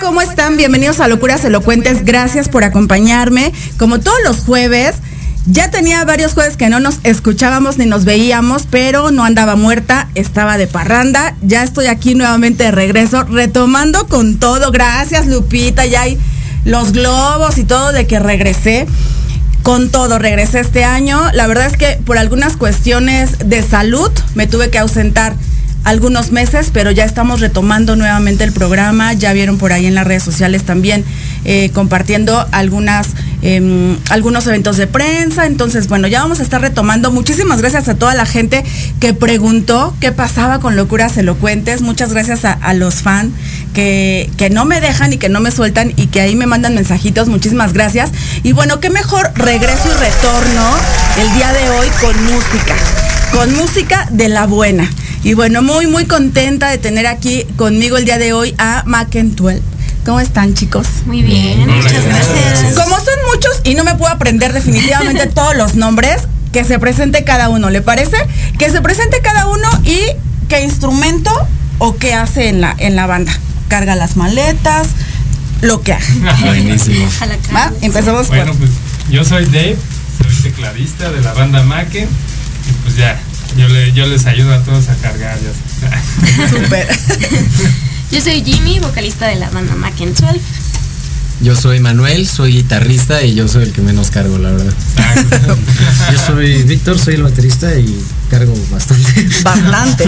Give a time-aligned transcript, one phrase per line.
[0.00, 0.56] ¿Cómo están?
[0.56, 2.04] Bienvenidos a Locuras Elocuentes.
[2.04, 3.52] Gracias por acompañarme.
[3.78, 4.96] Como todos los jueves,
[5.46, 10.08] ya tenía varios jueves que no nos escuchábamos ni nos veíamos, pero no andaba muerta,
[10.14, 11.34] estaba de parranda.
[11.42, 14.70] Ya estoy aquí nuevamente de regreso, retomando con todo.
[14.70, 15.86] Gracias, Lupita.
[15.86, 16.18] Ya hay
[16.64, 18.86] los globos y todo de que regresé.
[19.62, 21.20] Con todo, regresé este año.
[21.32, 25.34] La verdad es que por algunas cuestiones de salud me tuve que ausentar
[25.84, 29.12] algunos meses, pero ya estamos retomando nuevamente el programa.
[29.14, 31.04] Ya vieron por ahí en las redes sociales también
[31.44, 33.08] eh, compartiendo algunas,
[33.42, 35.46] eh, algunos eventos de prensa.
[35.46, 37.10] Entonces, bueno, ya vamos a estar retomando.
[37.10, 38.64] Muchísimas gracias a toda la gente
[39.00, 41.80] que preguntó qué pasaba con Locuras Elocuentes.
[41.80, 43.32] Muchas gracias a, a los fans
[43.72, 46.74] que, que no me dejan y que no me sueltan y que ahí me mandan
[46.74, 47.28] mensajitos.
[47.28, 48.10] Muchísimas gracias.
[48.42, 50.76] Y bueno, qué mejor regreso y retorno
[51.20, 52.74] el día de hoy con música.
[53.32, 54.88] Con música de la buena.
[55.28, 59.60] Y bueno, muy, muy contenta de tener aquí conmigo el día de hoy a Mackentuel.
[60.06, 60.86] ¿Cómo están, chicos?
[61.04, 62.72] Muy bien, muchas gracias.
[62.72, 67.24] Como son muchos y no me puedo aprender definitivamente todos los nombres, que se presente
[67.24, 68.16] cada uno, ¿le parece?
[68.58, 70.00] Que se presente cada uno y
[70.48, 71.30] qué instrumento
[71.76, 73.38] o qué hace en la, en la banda.
[73.68, 74.88] Carga las maletas,
[75.60, 76.36] lo que haga.
[76.40, 77.06] Buenísimo.
[77.54, 77.70] ¿Va?
[77.82, 78.60] Empezamos Bueno, por...
[78.60, 78.70] pues
[79.10, 79.76] yo soy Dave,
[80.22, 83.20] soy tecladista de la banda Maque y pues ya,
[83.56, 85.38] yo, le, yo les ayudo a todos a cargar.
[85.40, 86.48] Ya.
[86.48, 86.88] Súper.
[88.10, 90.40] Yo soy Jimmy, vocalista de la banda Mac 12.
[91.40, 94.72] Yo soy Manuel, soy guitarrista y yo soy el que menos cargo, la verdad.
[96.12, 99.28] Yo soy Víctor, soy el baterista y cargo bastante.
[99.44, 100.04] Bastante.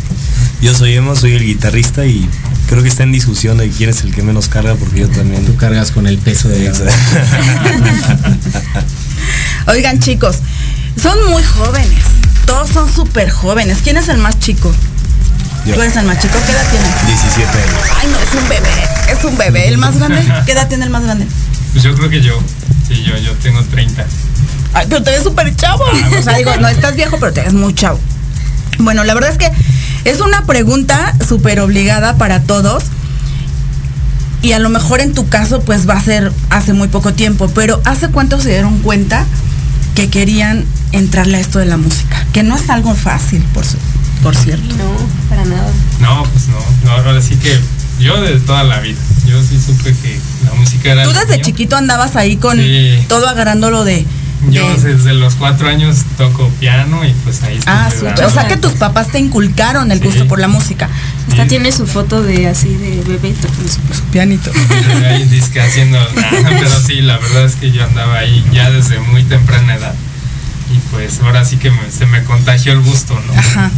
[0.60, 2.28] Yo soy Emo, soy el guitarrista y
[2.66, 5.46] creo que está en discusión de quién es el que menos carga porque yo también.
[5.46, 6.72] Tú cargas con el peso de
[9.68, 10.38] Oigan, chicos,
[11.00, 12.02] son muy jóvenes.
[12.48, 13.80] Todos son súper jóvenes.
[13.84, 14.72] ¿Quién es el más chico?
[15.66, 15.74] Yo.
[15.74, 16.32] ¿Tú eres el más chico?
[16.46, 17.06] ¿Qué edad tienes?
[17.06, 17.78] 17 años.
[18.00, 19.12] Ay, no, es un bebé.
[19.12, 19.68] Es un bebé.
[19.68, 20.24] ¿El más grande?
[20.46, 21.26] ¿Qué edad tiene el más grande?
[21.72, 22.40] Pues yo creo que yo,
[22.88, 24.02] sí, yo, yo tengo 30.
[24.72, 25.84] Ay, pero te ves súper chavo.
[26.18, 28.00] O sea, digo, no estás viejo, pero te ves muy chavo.
[28.78, 29.52] Bueno, la verdad es que
[30.10, 32.84] es una pregunta súper obligada para todos.
[34.40, 37.50] Y a lo mejor en tu caso, pues va a ser hace muy poco tiempo.
[37.54, 39.26] Pero ¿hace cuánto se dieron cuenta
[39.98, 42.24] que querían entrarle a esto de la música?
[42.32, 43.78] Que no es algo fácil, por, su-
[44.22, 44.76] por cierto.
[44.76, 44.92] No,
[45.28, 45.68] para nada.
[46.00, 47.58] No, pues no, no, ahora sí que
[47.98, 48.96] yo de toda la vida.
[49.26, 51.02] Yo sí supe que la música era.
[51.02, 51.42] Tú desde mío.
[51.44, 53.04] chiquito andabas ahí con Sí.
[53.08, 54.06] todo agarrándolo de...
[54.50, 58.46] Yo de- desde los cuatro años toco piano y pues ahí Ah, dando- O sea
[58.46, 60.28] que tus papás te inculcaron el gusto Sí.
[60.28, 60.88] por la música.
[61.28, 61.48] Hasta Sí.
[61.48, 64.50] tiene su foto de así de bebé tocando su Pianito.
[65.10, 66.06] Ahí disque haciendo, ah,
[66.48, 69.94] pero sí, la verdad es que yo andaba ahí ya desde muy temprana edad.
[70.72, 73.32] Y pues ahora sí que me- se me contagió el gusto, ¿no?
[73.38, 73.70] Ajá.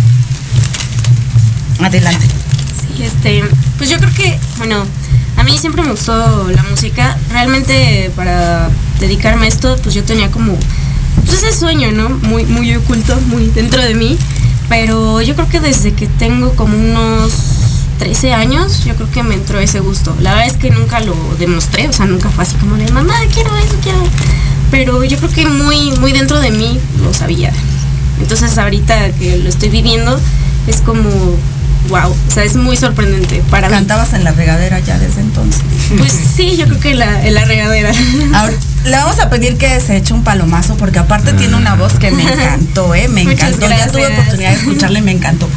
[1.83, 2.27] Adelante.
[2.27, 3.43] Sí, este,
[3.79, 4.85] pues yo creo que, bueno,
[5.51, 7.19] mí siempre me gustó la música.
[7.31, 10.57] Realmente para dedicarme a esto, pues yo tenía como,
[11.27, 12.09] pues ese sueño, ¿no?
[12.09, 14.17] Muy, muy oculto, muy dentro de mí.
[14.69, 17.33] Pero yo creo que desde que tengo como unos
[17.99, 20.15] 13 años, yo creo que me entró ese gusto.
[20.21, 23.15] La verdad es que nunca lo demostré, o sea, nunca fue así como de, mamá,
[23.35, 23.99] quiero eso, quiero.
[24.71, 27.53] Pero yo creo que muy, muy dentro de mí lo sabía.
[28.21, 30.21] Entonces ahorita que lo estoy viviendo,
[30.69, 31.11] es como,
[31.91, 33.75] wow, o sea, es muy sorprendente para mí.
[33.75, 35.63] Cantabas en la regadera ya desde entonces.
[35.97, 37.93] Pues sí, yo creo que la, en la regadera.
[38.35, 38.55] Ahora,
[38.85, 42.11] le vamos a pedir que se eche un palomazo porque aparte tiene una voz que
[42.11, 43.09] me encantó, ¿eh?
[43.09, 43.69] Me Muchas encantó.
[43.69, 45.49] Ya tuve oportunidad de escucharle y me encantó.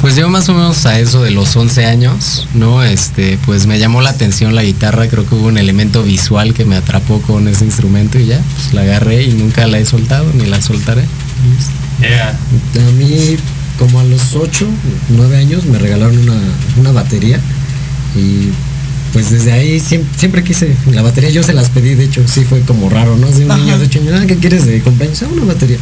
[0.00, 2.82] Pues yo más o menos a eso de los 11 años, ¿no?
[2.82, 6.66] Este, pues me llamó la atención la guitarra, creo que hubo un elemento visual que
[6.66, 10.26] me atrapó con ese instrumento y ya, pues la agarré y nunca la he soltado
[10.34, 11.04] ni la soltaré.
[12.00, 12.30] Yeah.
[12.30, 13.38] A mí,
[13.78, 14.66] como a los 8,
[15.10, 16.38] 9 años, me regalaron una,
[16.78, 17.40] una batería
[18.16, 18.50] y
[19.12, 21.30] pues desde ahí siempre, siempre quise la batería.
[21.30, 23.30] Yo se las pedí, de hecho, sí fue como raro, ¿no?
[23.30, 23.60] De un Ajá.
[23.60, 25.22] niño de 8 años, ah, ¿qué quieres de cumpleaños?
[25.22, 25.78] Ah, una batería.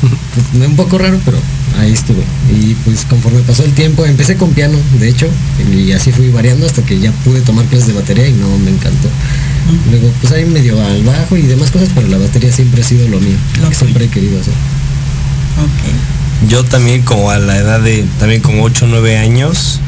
[0.00, 1.38] Pues, un poco raro, pero
[1.78, 2.22] ahí estuve.
[2.50, 5.28] Y pues conforme pasó el tiempo, empecé con piano, de hecho,
[5.72, 8.70] y así fui variando hasta que ya pude tomar clases de batería y no me
[8.70, 9.08] encantó.
[9.90, 13.06] Luego, pues ahí medio al bajo y demás cosas, pero la batería siempre ha sido
[13.08, 13.36] lo mío.
[13.60, 14.54] Lo que siempre he querido hacer.
[15.58, 16.21] Ok.
[16.48, 19.80] Yo también como a la edad de, también como 8 o 9 años,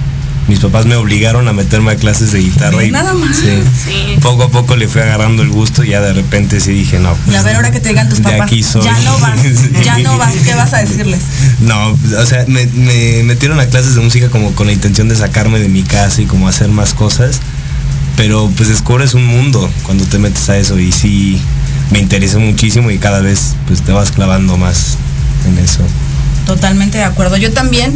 [0.46, 3.37] mis papás me obligaron a meterme a clases de guitarra y Nada más.
[3.37, 3.49] sí,
[3.84, 4.18] Sí.
[4.20, 7.16] poco a poco le fui agarrando el gusto y ya de repente sí dije, no.
[7.30, 8.84] Y a ver, ahora que te digan tus de papás, aquí soy.
[8.84, 9.40] ya no vas,
[9.84, 11.20] ya no vas, ¿qué vas a decirles?
[11.61, 15.16] No, o sea, me, me metieron a clases de música como con la intención de
[15.16, 17.40] sacarme de mi casa y como hacer más cosas.
[18.16, 21.40] Pero pues descubres un mundo cuando te metes a eso y sí
[21.90, 24.99] me interesó muchísimo y cada vez pues te vas clavando más
[25.49, 25.82] en eso.
[26.47, 27.37] Totalmente de acuerdo.
[27.37, 27.93] Yo también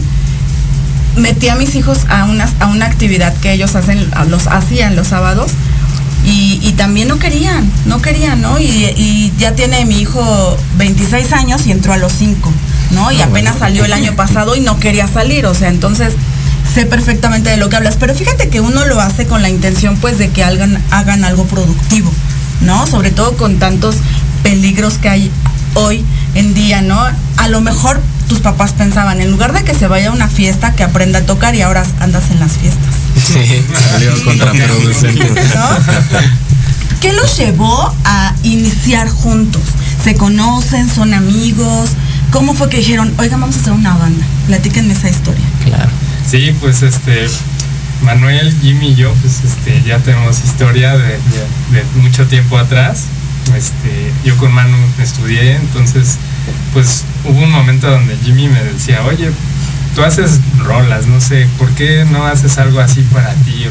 [1.16, 5.08] metí a mis hijos a una, a una actividad que ellos hacen, los hacían los
[5.08, 5.52] sábados.
[6.24, 8.58] Y, y también no querían, no querían, ¿no?
[8.58, 12.52] Y, y ya tiene mi hijo 26 años y entró a los 5,
[12.90, 13.10] ¿no?
[13.12, 16.14] Y Ah, apenas salió el año pasado y no quería salir, o sea, entonces
[16.74, 17.96] sé perfectamente de lo que hablas.
[17.98, 21.44] Pero fíjate que uno lo hace con la intención, pues, de que hagan, hagan algo
[21.46, 22.12] productivo,
[22.62, 22.86] ¿no?
[22.86, 23.96] Sobre todo con tantos
[24.42, 25.30] peligros que hay
[25.74, 27.00] hoy en día, ¿no?
[27.36, 30.74] A lo mejor tus papás pensaban, en lugar de que se vaya a una fiesta,
[30.74, 32.94] que aprenda a tocar y ahora andas en las fiestas.
[33.16, 35.24] Sí, salió contraproducente.
[35.30, 36.98] ¿no?
[37.00, 39.62] ¿Qué los llevó a iniciar juntos?
[40.02, 40.88] ¿Se conocen?
[40.88, 41.90] ¿Son amigos?
[42.30, 44.24] ¿Cómo fue que dijeron, oigan, vamos a hacer una banda?
[44.46, 45.44] Platíquenme esa historia.
[45.64, 45.90] Claro.
[46.28, 47.26] Sí, pues este,
[48.02, 51.18] Manuel, Jimmy y yo, pues este, ya tenemos historia de, de-
[51.72, 53.04] de mucho tiempo atrás.
[53.56, 56.16] Este, yo con Manu estudié, entonces,
[56.72, 59.30] pues hubo un momento donde Jimmy me decía, oye,
[59.94, 63.66] tú haces rolas, no sé, ¿por qué no haces algo así para ti?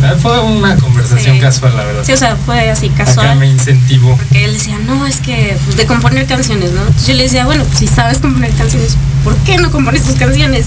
[0.00, 0.06] No?
[0.06, 1.40] Ah, Fue una conversación Sí.
[1.40, 2.02] casual, la verdad.
[2.04, 3.36] Sí, o sea, fue así Acá casual.
[3.38, 4.16] me incentivó.
[4.16, 6.80] Porque él decía, no, es que pues, de componer canciones, ¿no?
[6.82, 10.14] Entonces yo le decía, bueno, pues si sabes componer canciones, ¿por qué no compones tus
[10.14, 10.66] canciones?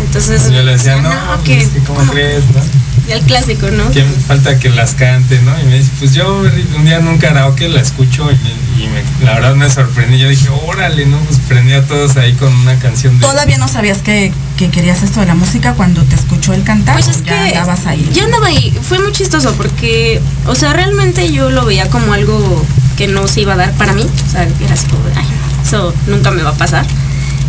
[0.00, 1.10] Entonces Yo le decía, no,
[1.44, 2.12] que pues, que ¿cómo ¿cómo?
[2.12, 2.44] crees?
[2.46, 2.60] no?
[3.08, 3.90] El clásico, ¿no?
[3.90, 5.52] que falta que las cante, ¿no?
[5.60, 6.40] Y me dice, pues yo
[6.76, 10.18] un día en un karaoke la escucho y, me- y me- la verdad me sorprendí.
[10.18, 11.18] Yo dije, órale, ¿no?
[11.18, 13.26] Pues prendí a todos ahí con una canción de...
[13.26, 16.94] ¿Todavía no sabías que, que querías esto de la música cuando te escuchó el cantar?
[16.94, 18.08] Pues es ya que andabas ahí.
[18.14, 22.64] yo andaba ahí, fue muy chistoso porque, o sea, realmente yo lo veía como algo
[22.96, 25.26] que no se iba a dar para mí, o sea, era así como, ay,
[25.66, 26.86] eso nunca me va a pasar.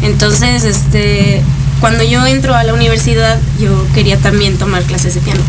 [0.02, 1.42] Entonces, este,
[1.84, 5.42] cuando yo entro a la universidad, yo quería también tomar clases de piano.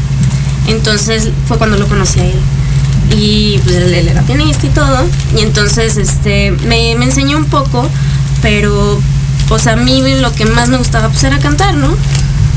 [0.67, 2.41] Entonces fue cuando lo conocí a él.
[3.17, 5.07] Y pues él, era pianista y todo.
[5.37, 7.89] Y entonces este, me, me enseñó un poco,
[8.43, 9.01] pero
[9.47, 11.97] pues a mí lo que más me gustaba pues era cantar, ¿no?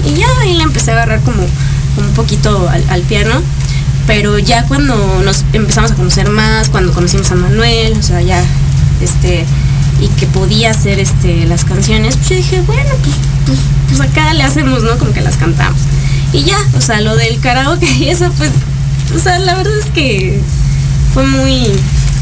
[0.03, 3.43] Y ya ahí le empecé a agarrar como un poquito al, al piano.
[4.07, 8.43] Pero ya cuando nos empezamos a conocer más, cuando conocimos a Manuel, o sea, ya,
[9.03, 9.45] este,
[10.01, 14.33] y que podía hacer este, las canciones, pues yo dije, bueno, pues, pues, pues acá
[14.33, 14.97] le hacemos, ¿no?
[14.97, 15.79] Como que las cantamos.
[16.33, 18.51] Y ya, o sea, lo del karaoke y eso, pues,
[19.15, 20.39] o sea, la verdad es que
[21.13, 21.71] fue muy,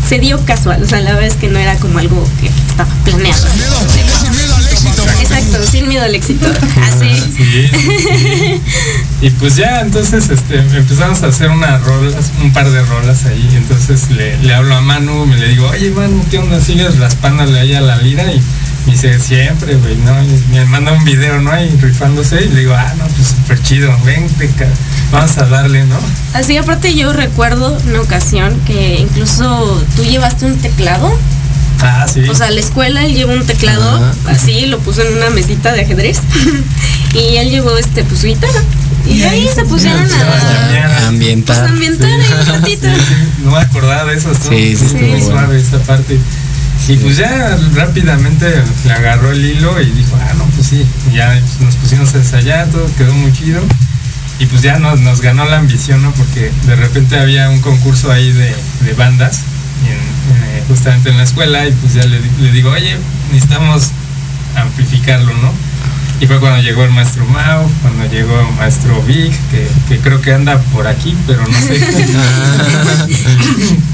[0.08, 2.90] se dio casual, o sea, la verdad es que no era como algo que estaba
[3.04, 3.48] planeado.
[5.20, 6.46] Exacto, sin miedo al éxito.
[6.84, 7.10] Así.
[7.36, 8.62] Sí, sí.
[9.22, 13.50] Y pues ya, entonces este, empezamos a hacer unas rolas, un par de rolas ahí.
[13.56, 16.62] Entonces le, le hablo a Manu, me le digo, oye Manu, ¿qué onda?
[16.62, 18.32] ¿Sigues raspándole ahí a la lira?
[18.32, 18.42] Y
[18.86, 20.24] me dice, siempre, güey, ¿no?
[20.24, 21.52] Y me manda un video, ¿no?
[21.52, 24.50] Ahí rifándose y le digo, ah, no, pues súper chido, vente,
[25.12, 25.98] vamos a darle, ¿no?
[26.34, 31.18] Así, aparte yo recuerdo una ocasión que incluso tú llevaste un teclado.
[31.82, 32.22] Ah, sí.
[32.30, 35.74] O sea, a la escuela él llevó un teclado, así, lo puso en una mesita
[35.74, 36.20] de ajedrez.
[37.14, 38.62] y él llevó este, pues su guitarra.
[39.06, 40.90] Y, Y ahí ahí se pusieron a a, llamear.
[40.90, 41.68] pues, Ambientar.
[41.68, 42.88] ambientar ahí un ratito.
[42.88, 45.26] Sí, sí, no me acordaba de eso, estuvo Sí, sí, muy bueno.
[45.26, 46.18] suave esa parte.
[46.88, 48.46] Y pues ya rápidamente
[48.86, 52.70] le agarró el hilo y dijo, ah, no, pues sí, ya nos pusimos a ensayar,
[52.70, 53.62] todo quedó muy chido.
[54.38, 56.12] Y pues ya nos, nos ganó la ambición, ¿no?
[56.12, 59.40] Porque de repente había un concurso ahí de, de bandas,
[59.88, 62.98] eh, justamente en la escuela, y pues ya le digo, oye,
[63.32, 63.92] necesitamos
[64.56, 65.52] amplificarlo, ¿no?
[66.20, 70.22] Y fue cuando llegó el maestro Mao, cuando llegó el maestro Vic, que, que creo
[70.22, 71.80] que anda por aquí, pero no sé.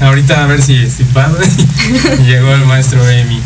[0.00, 1.38] Ahorita a ver si, si pasa.
[2.20, 3.40] Y llegó el maestro Emi.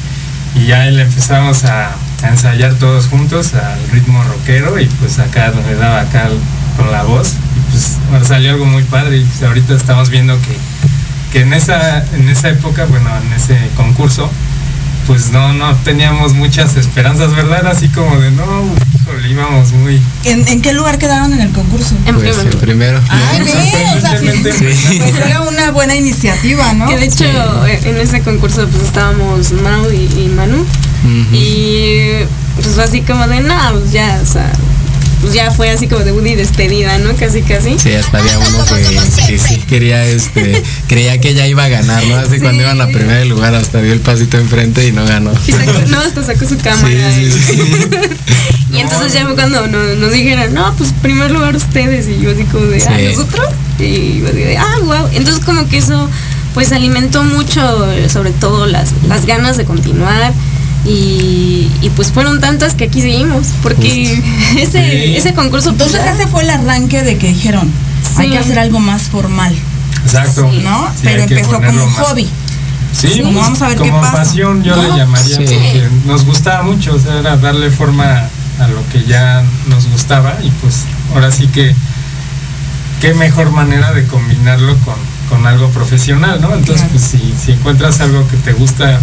[0.55, 5.51] Y ya le empezamos a, a ensayar todos juntos al ritmo rockero y pues acá
[5.51, 6.29] donde daba acá
[6.77, 7.35] con la voz.
[7.57, 10.57] Y pues bueno, salió algo muy padre y pues ahorita estamos viendo que,
[11.33, 14.31] que en, esa, en esa época, bueno, en ese concurso,
[15.07, 17.61] pues no, no teníamos muchas esperanzas, ¿verdad?
[17.61, 18.45] Era Así como de, no,
[18.95, 20.01] híjole, íbamos muy...
[20.25, 21.95] ¿En, en qué lugar quedaron en el concurso?
[22.07, 22.51] En Pues primero.
[22.51, 23.01] el primero.
[23.09, 23.51] Ay, ve,
[23.97, 24.99] o sea, sí, Sorprendentemente.
[24.99, 26.89] pues era una buena iniciativa, ¿no?
[26.89, 27.25] Que de hecho
[27.67, 30.65] eh, en ese concurso pues estábamos Mau y, y Manu.
[31.33, 32.25] Y
[32.57, 34.51] pues fue así como de, no, pues ya, o sea,
[35.27, 37.13] pues ya fue así como de Woody despedida, ¿no?
[37.17, 37.77] Casi, casi.
[37.81, 42.05] Sí, hasta había uno que, que sí quería, este, creía que ya iba a ganar,
[42.07, 42.17] ¿no?
[42.17, 42.41] Así Sí.
[42.41, 45.33] cuando iban a primer lugar hasta dio el pasito enfrente y no ganó.
[45.49, 47.11] Y sacó- no, hasta sacó su cámara.
[47.13, 47.63] Sí, sí, sí.
[48.73, 52.07] Y entonces ya fue cuando nos, nos dijeron, no, pues primer lugar ustedes.
[52.09, 53.49] Y yo así como de, ah, nosotros.
[53.81, 55.09] Y yo así de, ah, wow.
[55.13, 56.09] Entonces como que eso
[56.55, 57.61] pues alimentó mucho,
[58.09, 60.33] sobre todo las, las ganas de continuar.
[60.87, 63.49] Y, y, pues fueron tantas que aquí seguimos.
[63.63, 64.05] Porque
[64.59, 65.17] ese, Sí.
[65.17, 65.75] ese concurso...
[65.75, 67.71] pues, Entonces ese fue el arranque de que dijeron,
[68.17, 69.55] hay que hacer algo más formal,
[70.05, 70.51] Exacto.
[70.63, 70.87] ¿no?
[70.95, 72.29] Sí, Pero empezó como un más- hobby.
[72.93, 74.13] Sí, Sí, pues, vamos a ver como qué pasa.
[74.17, 74.83] pasión yo ¿No?
[74.83, 75.43] le llamaría Sí.
[75.45, 80.39] porque nos gustaba mucho, o sea, era darle forma a lo que ya nos gustaba
[80.43, 81.75] y pues ahora sí que
[83.03, 84.95] qué mejor manera de combinarlo con,
[85.29, 86.55] con algo profesional, ¿no?
[86.55, 86.93] Entonces, Claro.
[86.93, 88.99] pues si, si encuentras algo que te gusta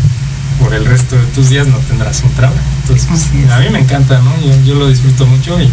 [0.60, 2.60] por el resto de tus días no tendrás un trabajo.
[2.82, 4.32] Entonces, pues, a mí me encanta, ¿no?
[4.42, 5.70] Yo, yo lo disfruto mucho y,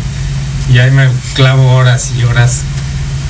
[0.73, 2.62] y ahí me clavo horas y horas.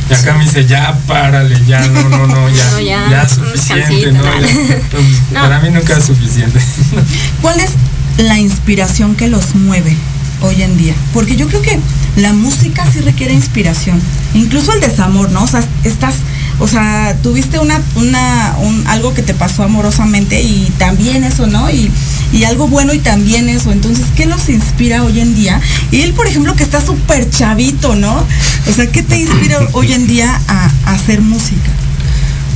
[0.08, 4.12] Y acá me dice, ya párale, ya, no, no, no, ya, No, ya, ya, suficiente,
[4.12, 4.22] ¿no?
[4.22, 4.40] ¿no?
[4.40, 4.48] Ya.
[4.48, 5.40] Entonces, No.
[5.40, 6.60] Para mí nunca es suficiente.
[7.40, 7.70] ¿Cuál es
[8.18, 9.96] la inspiración que los mueve
[10.40, 10.94] hoy en día?
[11.12, 11.78] Porque yo creo que
[12.16, 14.00] la música sí requiere inspiración,
[14.34, 15.44] incluso el desamor, ¿no?
[15.44, 16.16] O sea, estás,
[16.60, 21.70] o sea, tuviste una, una, un, algo que te pasó amorosamente y también eso, ¿no?
[21.70, 21.90] Y,
[22.32, 23.72] y algo bueno y también eso.
[23.72, 25.60] Entonces, ¿qué los inspira hoy en día?
[25.90, 28.26] Y él, por ejemplo, que está súper chavito, ¿no?
[28.68, 31.70] O sea, ¿qué te inspira hoy en día a, a hacer música?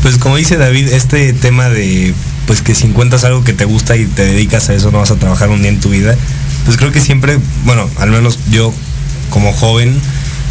[0.02, 2.14] Pues como dice David, este tema de
[2.46, 5.10] pues que si encuentras algo que te gusta y te dedicas a eso, no vas
[5.10, 6.14] a trabajar un día en tu vida,
[6.66, 8.72] pues creo que siempre, bueno, al menos yo
[9.30, 9.98] como joven,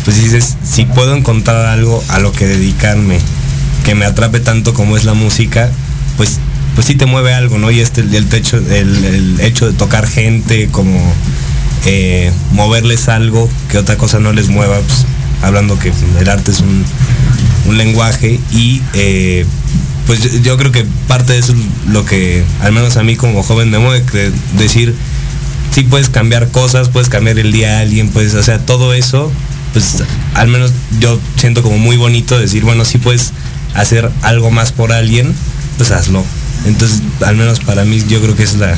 [0.03, 3.19] pues dices, si puedo encontrar algo a lo que dedicarme,
[3.83, 5.69] que me atrape tanto como es la música,
[6.17, 6.39] pues
[6.75, 7.71] pues sí te mueve algo, ¿no?
[7.71, 10.99] Y este el, techo, el, hecho de tocar gente, como
[11.85, 15.05] eh, moverles algo que otra cosa no les mueva, pues
[15.41, 16.85] hablando que el arte es un,
[17.77, 19.45] lenguaje y eh,
[20.05, 23.41] pues yo, creo que parte de eso es lo que al menos a mí como
[23.41, 24.03] joven me mueve,
[24.57, 24.93] decir,
[25.71, 29.31] sí puedes cambiar cosas, puedes cambiar el día a alguien, pues, o sea, todo eso,
[29.71, 30.03] pues
[30.35, 33.31] al menos yo siento como muy bonito decir, bueno, si puedes
[33.75, 35.33] hacer algo más por alguien,
[35.77, 36.23] pues hazlo.
[36.65, 38.77] Entonces, al menos para mí yo creo que es la,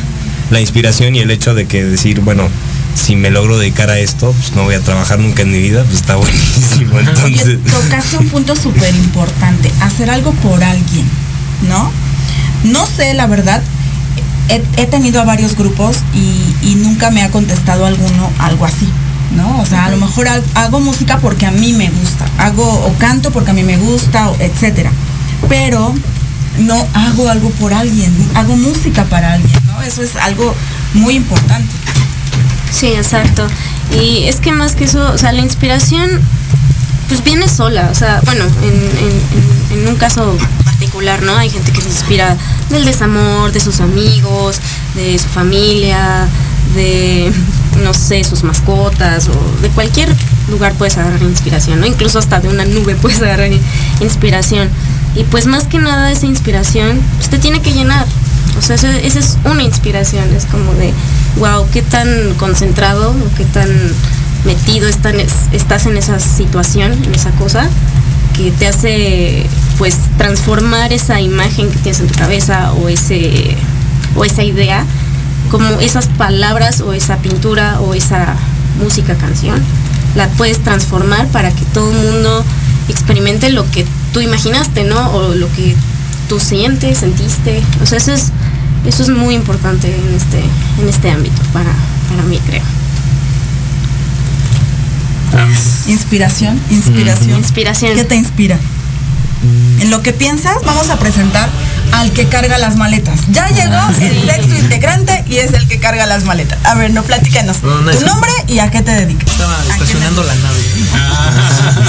[0.52, 2.48] la inspiración y el hecho de que decir, bueno,
[2.96, 5.84] si me logro dedicar a esto, pues no voy a trabajar nunca en mi vida,
[5.84, 6.98] pues está buenísimo.
[7.00, 11.06] Entonces, tocaste un punto súper importante, hacer algo por alguien,
[11.68, 11.92] ¿no?
[12.64, 13.62] No sé, la verdad,
[14.50, 18.88] he, he tenido a varios grupos y, y nunca me ha contestado alguno algo así,
[19.36, 19.60] ¿no?
[19.62, 22.94] O sea, a lo mejor ha- hago música porque a mí me gusta, hago o
[22.98, 24.92] canto porque a mí me gusta, etcétera.
[25.50, 25.94] Pero
[26.60, 29.82] no hago algo por alguien, hago música para alguien, ¿no?
[29.82, 30.54] Eso es algo
[30.94, 31.74] muy importante.
[32.72, 33.48] Sí, exacto.
[34.00, 36.10] Y es que más que eso, o sea, la inspiración
[37.08, 41.36] pues viene sola, o sea, bueno, en, en- en- en un caso particular, ¿no?
[41.38, 42.36] Hay gente que se inspira
[42.70, 44.60] del desamor, de sus amigos,
[44.96, 46.26] de su familia,
[46.74, 47.32] de,
[47.84, 50.10] no sé, sus mascotas, o de cualquier
[50.50, 51.86] lugar puedes agarrar inspiración, ¿no?
[51.86, 53.52] Incluso hasta de una nube puedes agarrar
[54.00, 54.70] inspiración.
[55.16, 58.06] Y pues más que nada esa inspiración, pues te tiene que llenar.
[58.58, 60.94] O sea, esa, esa es una inspiración, es como de,
[61.38, 63.70] wow, qué tan concentrado o qué tan
[64.46, 67.68] metido estás en esa situación, en esa cosa,
[68.36, 69.46] que te hace
[69.78, 73.56] pues transformar esa imagen que tienes en tu cabeza o ese
[74.16, 74.86] o esa idea
[75.50, 78.36] como esas palabras o esa pintura o esa
[78.82, 79.62] música canción
[80.16, 82.44] la puedes transformar para que todo el mundo
[82.90, 85.12] experimente lo que tú imaginaste, ¿no?
[85.12, 85.76] O lo que
[86.30, 87.62] tú sientes, sentiste.
[87.82, 88.32] O sea, eso es
[88.86, 90.40] eso es muy importante en este
[90.82, 91.74] en este ámbito para
[92.10, 92.64] para mí, creo.
[95.88, 97.38] Inspiración, inspiración.
[97.38, 97.96] Inspiración.
[97.96, 98.58] ¿Qué te inspira?
[99.80, 101.50] En lo que piensas, vamos a presentar
[101.94, 103.20] al que carga las maletas.
[103.32, 106.58] Ya llegó el sexto integrante y es el que carga las maletas.
[106.66, 107.64] A ver, no platícanos.
[107.64, 109.30] No, no, tu es- nombre y a qué te dedicas.
[109.32, 110.60] Estaba ¿A estacionando la nave.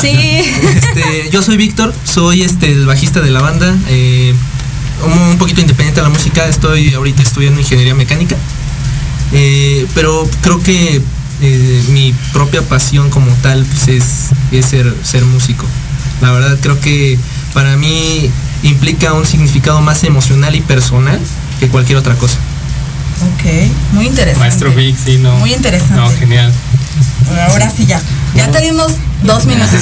[0.01, 0.11] Sí.
[0.11, 3.75] Este, yo soy Víctor, soy este el bajista de la banda.
[3.89, 4.35] eh,
[5.05, 8.37] un, un poquito independiente de la música, estoy ahorita estudiando ingeniería mecánica.
[9.33, 11.03] eh, pero creo que
[11.43, 14.05] eh, mi propia pasión como tal pues, es,
[14.53, 15.67] es ser, ser músico.
[16.23, 17.19] La verdad creo que
[17.53, 18.31] para mí
[18.91, 21.19] implica un significado más emocional y personal
[21.59, 22.37] que cualquier otra cosa.
[23.35, 23.45] Ok,
[23.93, 24.39] muy interesante.
[24.39, 25.35] Maestro Vic, sí, no.
[25.39, 25.97] Muy interesante.
[25.97, 26.53] No, genial.
[27.51, 28.01] Ahora sí ya.
[28.37, 28.93] Ya tenemos
[29.25, 29.75] dos minutos.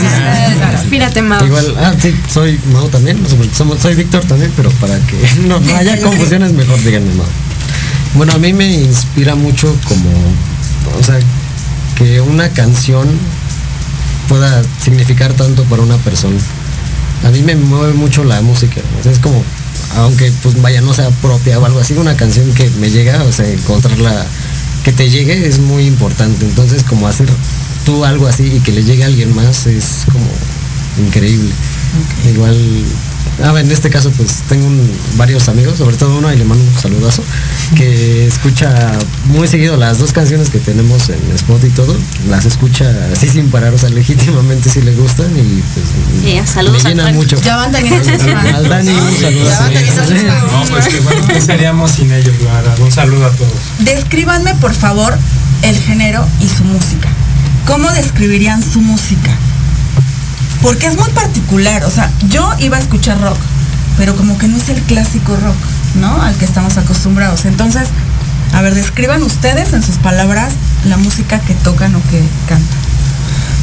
[0.72, 1.44] Inspírate, Mau.
[1.44, 3.18] Igual, ah, sí, soy Mau también,
[3.54, 7.26] somos- soy Víctor también, pero para que no, no haya confusiones, mejor díganme Mau.
[8.14, 10.08] Bueno, a mí me inspira mucho como,
[10.98, 11.18] o sea,
[11.96, 13.06] que una canción
[14.30, 16.38] pueda significar tanto para una persona.
[17.24, 19.42] A mí me mueve mucho la música, o sea, es como,
[19.96, 23.32] aunque pues vaya, no sea propia o algo así, una canción que me llega, o
[23.32, 24.26] sea, encontrarla,
[24.84, 26.44] que te llegue es muy importante.
[26.44, 27.28] Entonces, como hacer
[27.86, 30.26] tú algo así y que le llegue a alguien más es como
[31.06, 31.50] increíble.
[32.30, 32.56] Igual
[33.42, 34.68] Ah, en este caso pues tengo
[35.16, 37.22] varios amigos, sobre todo uno y le mando un saludazo,
[37.74, 38.92] que escucha
[39.26, 41.96] muy seguido las dos canciones que tenemos en Spot y todo,
[42.28, 47.12] las escucha así sin parar, o sea, legítimamente si le gustan y pues me llena
[47.12, 47.36] mucho.
[47.42, 48.08] Ya van teniendo
[48.54, 49.50] Al Dani, un saludo.
[50.52, 52.34] No, pues que bueno, ¿qué seríamos sin ellos,
[52.78, 53.52] Un saludo a todos.
[53.80, 55.18] Descríbanme por favor
[55.62, 57.08] el género y su música.
[57.66, 59.36] ¿Cómo describirían su música?
[60.62, 61.84] Porque es muy particular.
[61.84, 63.38] O sea, yo iba a escuchar rock,
[63.96, 65.56] pero como que no es el clásico rock,
[66.00, 66.22] ¿no?
[66.22, 67.44] Al que estamos acostumbrados.
[67.44, 67.88] Entonces,
[68.52, 70.52] a ver, describan ustedes en sus palabras
[70.88, 72.78] la música que tocan o que cantan.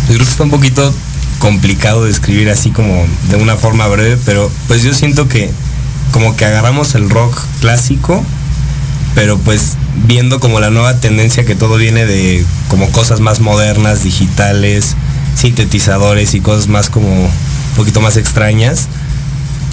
[0.07, 0.93] Yo creo que está un poquito
[1.39, 5.51] complicado describir así como de una forma breve, pero pues yo siento que
[6.11, 8.23] como que agarramos el rock clásico,
[9.15, 14.03] pero pues viendo como la nueva tendencia que todo viene de como cosas más modernas,
[14.03, 14.95] digitales,
[15.35, 17.29] sintetizadores y cosas más como un
[17.75, 18.87] poquito más extrañas,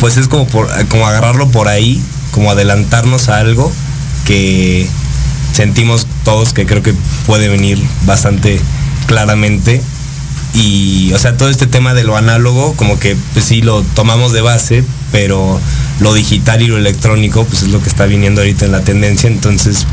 [0.00, 3.72] pues es como, por, como agarrarlo por ahí, como adelantarnos a algo
[4.24, 4.86] que
[5.52, 6.94] sentimos todos que creo que
[7.26, 8.60] puede venir bastante
[9.06, 9.82] claramente.
[10.54, 14.32] Y, o sea, todo este tema de lo análogo, como que pues sí lo tomamos
[14.32, 15.60] de base, pero
[16.00, 19.28] lo digital y lo electrónico, pues es lo que está viniendo ahorita en la tendencia.
[19.28, 19.86] Entonces,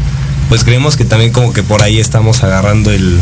[0.49, 3.19] pues creemos que también como que por ahí estamos agarrando el,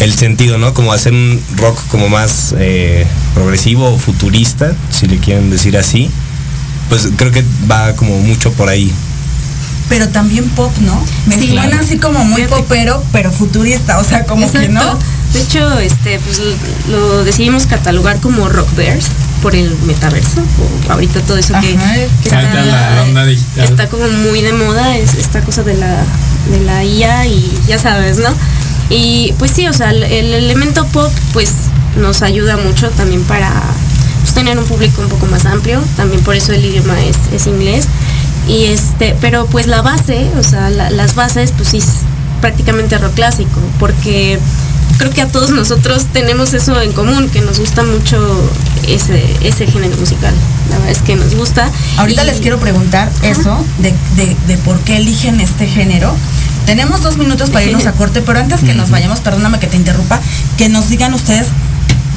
[0.00, 0.74] el sentido, ¿no?
[0.74, 6.10] Como hacer un rock como más eh, progresivo o futurista, si le quieren decir así.
[6.88, 8.92] Pues creo que va como mucho por ahí.
[9.88, 11.00] Pero también pop, ¿no?
[11.26, 14.98] Me suena así como muy popero, pero futurista, o sea, como que no.
[15.32, 16.40] De hecho, este, pues
[16.88, 19.06] lo decidimos catalogar como rock bears
[19.42, 21.74] por el metaverso, o ahorita todo eso que,
[22.24, 23.30] está, la
[23.64, 26.04] está como muy de moda, es esta cosa de la,
[26.50, 28.30] de la IA y ya sabes, ¿no?
[28.88, 31.52] Y pues sí, o sea, el, elemento pop pues
[31.96, 33.50] nos ayuda mucho también para
[34.20, 37.88] pues, tener un público un poco más amplio, también por eso el idioma es, inglés.
[38.48, 42.02] Y este, pero pues la base, o sea, las bases pues sí es
[42.40, 44.38] prácticamente rock clásico, porque
[44.98, 48.18] creo que a todos nosotros tenemos eso en común, que nos gusta mucho
[48.86, 50.32] ese, ese género musical.
[50.70, 51.68] La verdad es que nos gusta.
[51.96, 56.14] Ahorita les quiero preguntar eso, de, de, de por qué eligen este género
[56.66, 59.76] tenemos dos minutos para irnos a corte, pero antes que nos vayamos, perdóname que te
[59.76, 60.20] interrumpa,
[60.58, 61.46] que nos digan ustedes,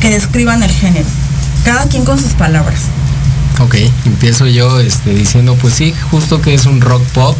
[0.01, 1.05] que describan el género.
[1.63, 2.81] Cada quien con sus palabras.
[3.59, 7.37] Ok, empiezo yo este, diciendo, pues sí, justo que es un rock pop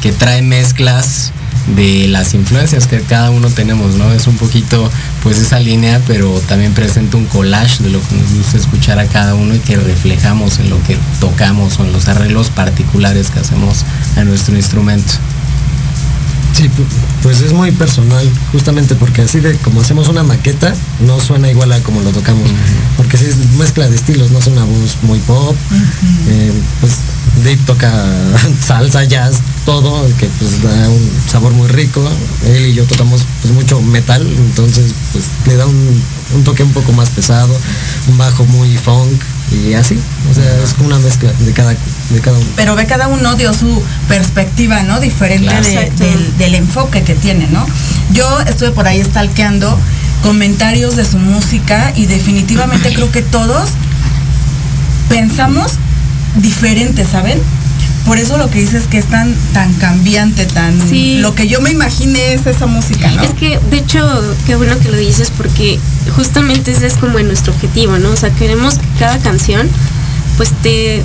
[0.00, 1.32] que trae mezclas
[1.74, 4.12] de las influencias que cada uno tenemos, ¿no?
[4.12, 4.88] Es un poquito
[5.22, 9.06] pues esa línea, pero también presenta un collage de lo que nos gusta escuchar a
[9.06, 13.40] cada uno y que reflejamos en lo que tocamos o en los arreglos particulares que
[13.40, 13.84] hacemos
[14.16, 15.14] a nuestro instrumento.
[16.56, 16.70] Sí,
[17.22, 21.70] pues es muy personal, justamente porque así de como hacemos una maqueta, no suena igual
[21.70, 22.48] a como lo tocamos.
[22.96, 25.54] Porque si es mezcla de estilos, no es una voz muy pop.
[26.28, 26.94] Eh, pues
[27.44, 27.92] Dave toca
[28.66, 32.02] salsa, jazz, todo, que pues da un sabor muy rico.
[32.46, 36.02] Él y yo tocamos pues mucho metal, entonces pues le da un,
[36.36, 37.54] un toque un poco más pesado,
[38.08, 39.20] un bajo muy funk
[39.52, 39.98] y así,
[40.30, 42.46] o sea, es una mezcla de cada, de cada uno.
[42.56, 44.98] Pero ve cada uno dio su perspectiva, ¿no?
[44.98, 45.92] Diferente
[46.38, 47.64] del, enfoque que tiene, ¿no?
[48.12, 49.78] Yo estuve por ahí stalkeando
[50.22, 53.70] comentarios de su música y definitivamente creo que todos
[55.08, 55.74] pensamos
[56.36, 57.40] diferente, ¿saben?
[58.06, 60.78] Por eso lo que dices es que es tan, tan cambiante, tan...
[61.20, 63.22] Lo que yo me imaginé es esa música, ¿no?
[63.22, 64.00] Es que, de hecho,
[64.46, 65.80] qué bueno que lo dices porque
[66.14, 68.10] justamente ese es como nuestro objetivo, ¿no?
[68.10, 69.68] O sea, queremos que cada canción,
[70.36, 71.02] pues te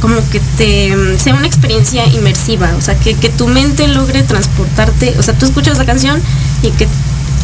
[0.00, 5.14] como que te sea una experiencia inmersiva, o sea, que, que tu mente logre transportarte,
[5.18, 6.20] o sea, tú escuchas la canción
[6.62, 6.86] y que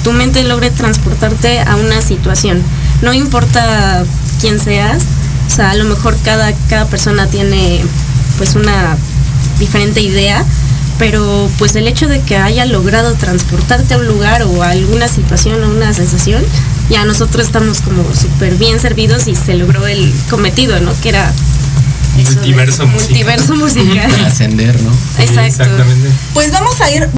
[0.05, 2.63] tu mente logre transportarte a una situación.
[3.03, 4.05] No importa
[4.41, 5.03] quién seas,
[5.49, 7.83] o sea, a lo mejor cada, cada persona tiene
[8.37, 8.97] pues una
[9.59, 10.45] diferente idea,
[10.99, 15.09] pero pues el hecho de que haya logrado transportarte a un lugar o a alguna
[15.09, 16.45] situación o una sensación,
[16.91, 20.93] ya nosotros estamos como súper bien servidos y se logró el cometido, ¿no?
[21.01, 21.33] Que era
[22.17, 23.09] multiverso musical.
[23.09, 24.13] Multiverso musical.
[24.13, 24.91] Trascender, ¿no?
[25.19, 25.41] Exacto.
[25.41, 26.11] Exactamente.
[26.35, 27.09] Pues vamos a ir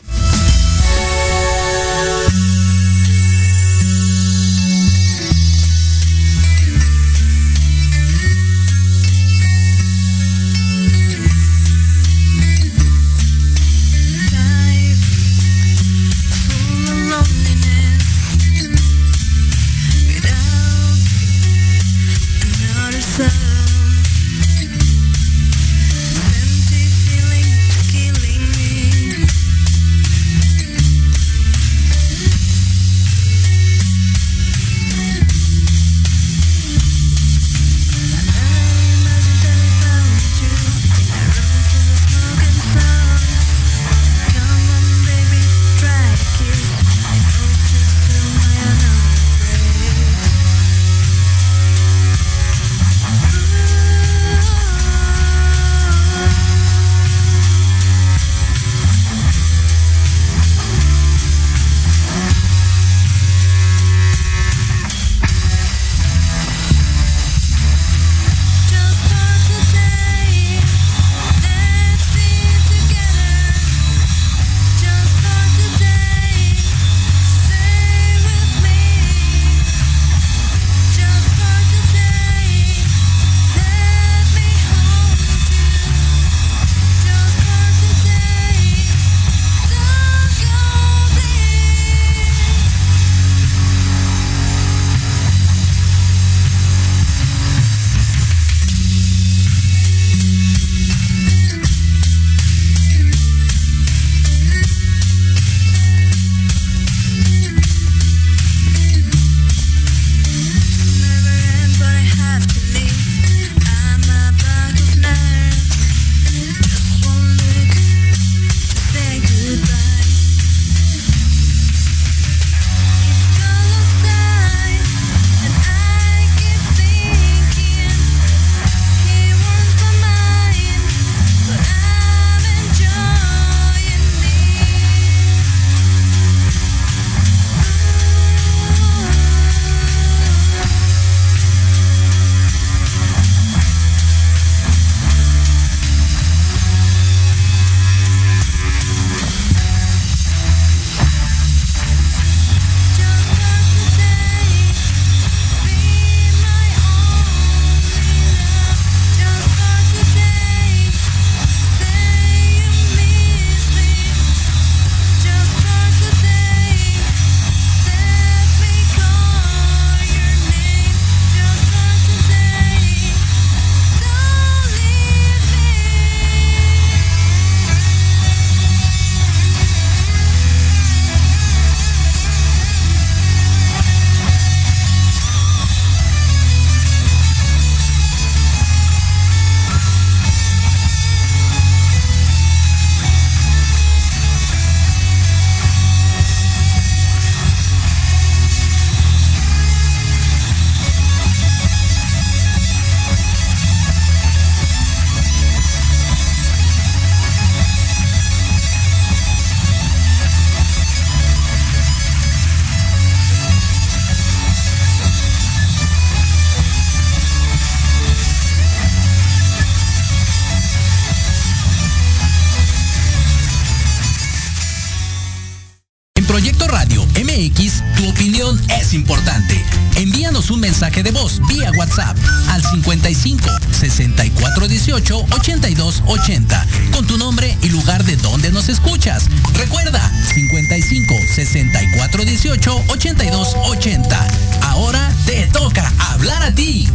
[235.74, 239.28] 18 82 80 con tu nombre y lugar de donde nos escuchas.
[239.54, 240.00] Recuerda
[240.34, 244.28] 55 64 18 82 80.
[244.62, 246.88] Ahora te toca hablar a ti.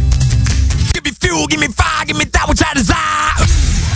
[0.92, 3.87] Give me fuel, give me fire, give me that which I desire.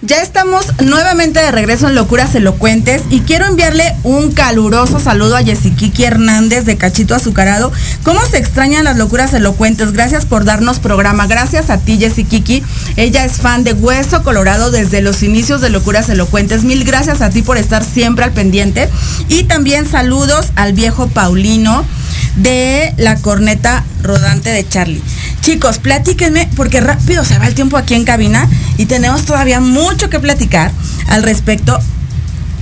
[0.00, 5.42] Ya estamos nuevamente de regreso en Locuras Elocuentes y quiero enviarle un caluroso saludo a
[5.42, 7.72] Yesiquiqui Hernández de Cachito Azucarado.
[8.04, 9.90] ¿Cómo se extrañan las Locuras Elocuentes?
[9.90, 11.26] Gracias por darnos programa.
[11.26, 12.62] Gracias a ti, Yesiquiqui.
[12.94, 16.62] Ella es fan de Hueso Colorado desde los inicios de Locuras Elocuentes.
[16.62, 18.88] Mil gracias a ti por estar siempre al pendiente.
[19.28, 21.84] Y también saludos al viejo Paulino
[22.36, 25.02] de la corneta rodante de Charlie.
[25.40, 29.60] Chicos, platíquenme, porque rápido se va el tiempo aquí en cabina y tenemos todavía
[29.90, 30.70] mucho que platicar
[31.08, 31.78] al respecto.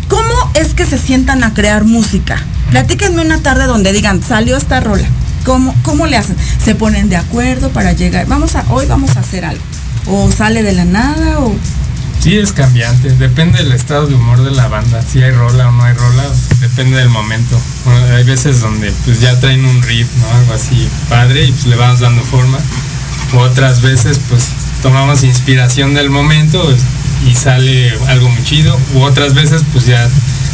[0.09, 2.41] ¿Cómo es que se sientan a crear música?
[2.71, 5.07] Platíquenme una tarde donde digan, salió esta rola.
[5.45, 6.37] ¿Cómo, ¿Cómo le hacen?
[6.65, 8.27] ¿Se ponen de acuerdo para llegar?
[8.27, 9.63] Vamos a, hoy vamos a hacer algo.
[10.07, 11.41] ¿O sale de la nada?
[11.41, 11.55] O
[12.21, 15.73] Sí, es cambiante, depende del estado de humor de la banda, si hay rola o
[15.73, 16.25] no hay rola,
[16.61, 17.61] depende del momento.
[18.17, 20.39] hay veces donde pues ya traen un riff, ¿no?
[20.39, 22.59] Algo así padre y pues le vamos dando forma.
[23.39, 24.49] otras veces pues
[24.83, 26.67] tomamos inspiración del momento
[27.25, 28.79] y sale algo muy chido.
[28.95, 30.09] U otras veces pues ya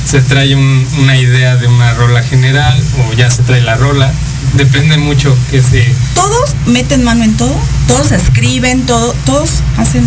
[0.04, 4.12] se trae una idea de una rola general o ya se trae la rola
[4.54, 5.94] depende mucho que se...
[6.14, 7.54] Todos meten mano en todo,
[7.88, 10.04] todos escriben, todo, todos hacen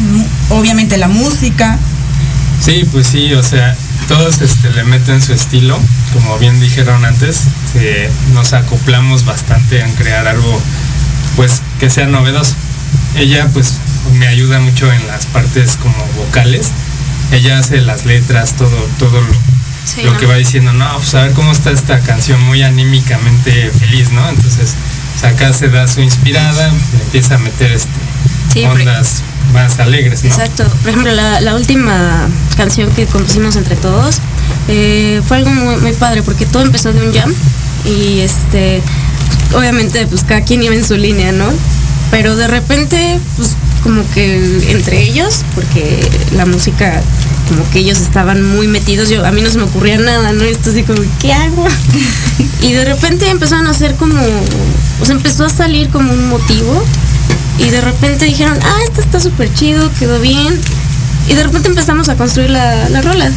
[0.50, 1.78] obviamente la música.
[2.60, 3.76] Sí, pues sí, o sea,
[4.08, 5.78] todos este, le meten su estilo,
[6.14, 7.44] como bien dijeron antes,
[8.34, 10.62] nos acoplamos bastante en crear algo
[11.36, 12.56] pues que sea novedoso.
[13.16, 13.80] Ella pues
[14.14, 16.72] me ayuda mucho en las partes como vocales,
[17.32, 19.56] ella hace las letras, todo, todo lo
[20.04, 24.12] lo que va diciendo, no, pues a ver cómo está esta canción muy anímicamente feliz,
[24.12, 24.28] ¿no?
[24.28, 24.76] Entonces,
[25.14, 26.72] pues, acá se da su inspirada,
[27.04, 29.22] empieza a meter este, ondas
[29.54, 30.30] más alegres, ¿no?
[30.30, 30.68] Exacto.
[30.82, 32.28] Por ejemplo, la, última
[32.58, 34.20] canción que compusimos entre todos
[34.68, 37.34] eh, fue algo muy, muy padre porque todo empezó de un jam
[37.86, 38.82] y este,
[39.54, 41.46] obviamente, pues cada quien iba en su línea, ¿no?
[42.12, 47.04] Pero de repente, pues como que entre ellos, porque la música
[47.48, 50.44] como que ellos estaban muy metidos, yo a mí no se me ocurría nada, ¿no?
[50.44, 51.68] Esto así como, ¿qué hago?
[52.64, 54.16] y de repente empezaron a hacer como,
[55.00, 56.84] o sea, empezó a salir como un motivo
[57.60, 60.60] y de repente dijeron, ah, esto está súper chido, quedó bien.
[61.28, 63.32] Y de repente empezamos a construir la, la rola.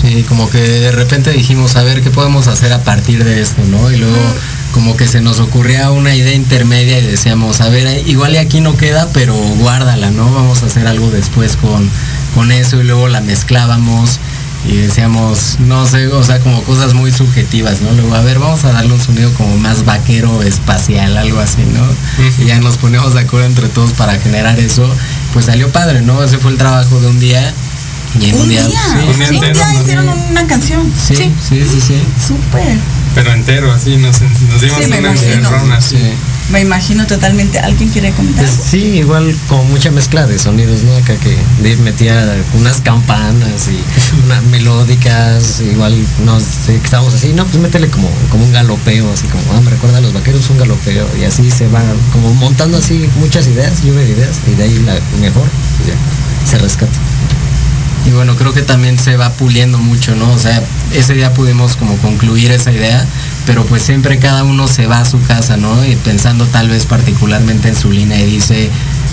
[0.00, 3.60] Sí, como que de repente dijimos, a ver qué podemos hacer a partir de esto,
[3.70, 3.90] ¿no?
[3.92, 4.16] Y luego
[4.72, 8.60] como que se nos ocurría una idea intermedia y decíamos, a ver, igual y aquí
[8.60, 10.32] no queda, pero guárdala, ¿no?
[10.32, 11.88] Vamos a hacer algo después con,
[12.34, 14.20] con eso y luego la mezclábamos
[14.68, 17.92] y decíamos, no sé, o sea, como cosas muy subjetivas, ¿no?
[17.92, 22.44] Luego, a ver, vamos a darle un sonido como más vaquero, espacial, algo así, ¿no?
[22.44, 24.86] Y ya nos ponemos de acuerdo entre todos para generar eso.
[25.32, 26.22] Pues salió padre, ¿no?
[26.22, 27.54] Ese fue el trabajo de un día.
[28.20, 30.92] Y en un, día, sí, un día hicieron una canción.
[30.96, 32.02] Sí, sí, sí, sí.
[32.26, 32.76] Súper.
[33.14, 35.96] Pero entero, así, nos, nos dimos una así.
[36.50, 37.58] Me imagino totalmente.
[37.60, 38.44] ¿Alguien quiere comentar?
[38.44, 40.96] Pues sí, igual con mucha mezcla de sonidos, ¿no?
[40.96, 43.80] Acá que Dave metía unas campanas y
[44.24, 45.94] unas melódicas, igual
[46.24, 49.70] no sé, estábamos así, no, pues métele como, como un galopeo, así como, ah, me
[49.70, 53.82] recuerda a los vaqueros un galopeo, y así se van como montando así muchas ideas,
[53.82, 56.98] lluvia de ideas, y de ahí la mejor, pues ya, se rescata.
[58.06, 60.32] Y bueno, creo que también se va puliendo mucho, ¿no?
[60.32, 63.06] O sea, ese día pudimos como concluir esa idea,
[63.46, 65.84] pero pues siempre cada uno se va a su casa, ¿no?
[65.84, 68.70] Y pensando tal vez particularmente en su línea y dice,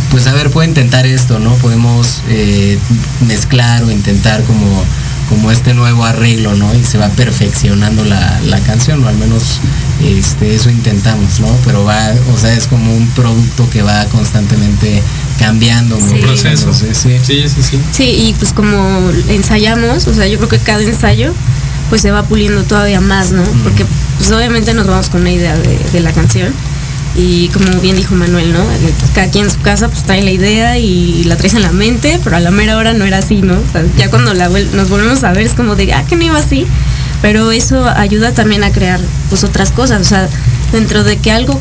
[0.10, 1.54] pues a ver, puedo intentar esto, ¿no?
[1.56, 2.80] Podemos eh,
[3.28, 4.84] mezclar o intentar como,
[5.30, 6.74] como este nuevo arreglo, ¿no?
[6.74, 9.60] Y se va perfeccionando la, canción, o al menos
[10.04, 11.48] este, eso intentamos, ¿no?
[11.66, 15.02] Pero va, o sea, es como un producto que va constantemente
[15.40, 16.16] cambiando, sí.
[16.16, 16.74] proceso.
[16.74, 17.80] Sí, sí, sí, sí.
[17.92, 21.34] Sí, y pues como ensayamos, o sea, yo creo que cada ensayo
[21.90, 23.44] pues se va puliendo todavía más, ¿no?
[23.64, 23.86] Porque
[24.18, 26.54] pues obviamente nos vamos con una idea de, la canción
[27.18, 28.60] y como bien dijo Manuel, ¿no?
[29.16, 32.20] Cada quien en su casa pues trae la idea y la traes en la mente,
[32.24, 33.58] pero a la mera hora no era así, ¿no?
[33.98, 36.68] ya cuando la, nos volvemos a ver es como de, ah, que no iba así,
[37.24, 39.00] pero eso ayuda también a crear
[39.30, 40.30] pues otras cosas, o sea,
[40.72, 41.60] dentro de que algo,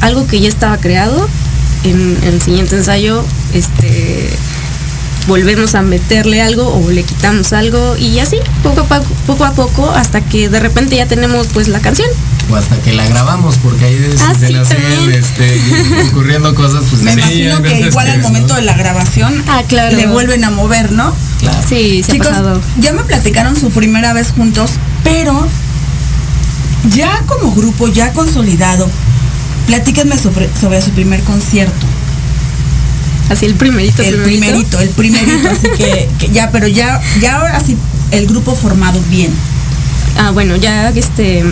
[0.00, 1.28] algo que ya estaba creado,
[1.84, 4.28] en, el siguiente ensayo, este
[5.26, 9.52] volvemos a meterle algo o le quitamos algo y así, poco a poco, poco a
[9.52, 12.08] poco, hasta que de repente ya tenemos pues la canción.
[12.48, 15.18] O hasta que la grabamos, porque ahí Ah, se sí, nos siguen también.
[15.20, 15.60] este,
[16.10, 16.84] ocurriendo cosas.
[16.88, 18.28] Pues Me sí, imagino que igual al ¿no?
[18.28, 19.96] momento de la grabación Ah, claro.
[19.96, 21.12] le vuelven a mover, ¿no?
[21.40, 21.58] Claro.
[21.68, 22.60] Sí, se Chicos, ha pasado.
[22.78, 24.72] ya me platicaron su primera vez juntos,
[25.02, 25.48] pero
[26.94, 28.88] ya como grupo, ya consolidado,
[29.66, 31.84] platíquenme sobre, sobre su primer concierto.
[33.28, 37.60] Así el primerito, El primerito, el primerito, así que, que ya, pero ya, ya ahora
[37.60, 37.76] sí,
[38.12, 39.32] el grupo formado bien.
[40.18, 41.44] Ah, bueno, ya este.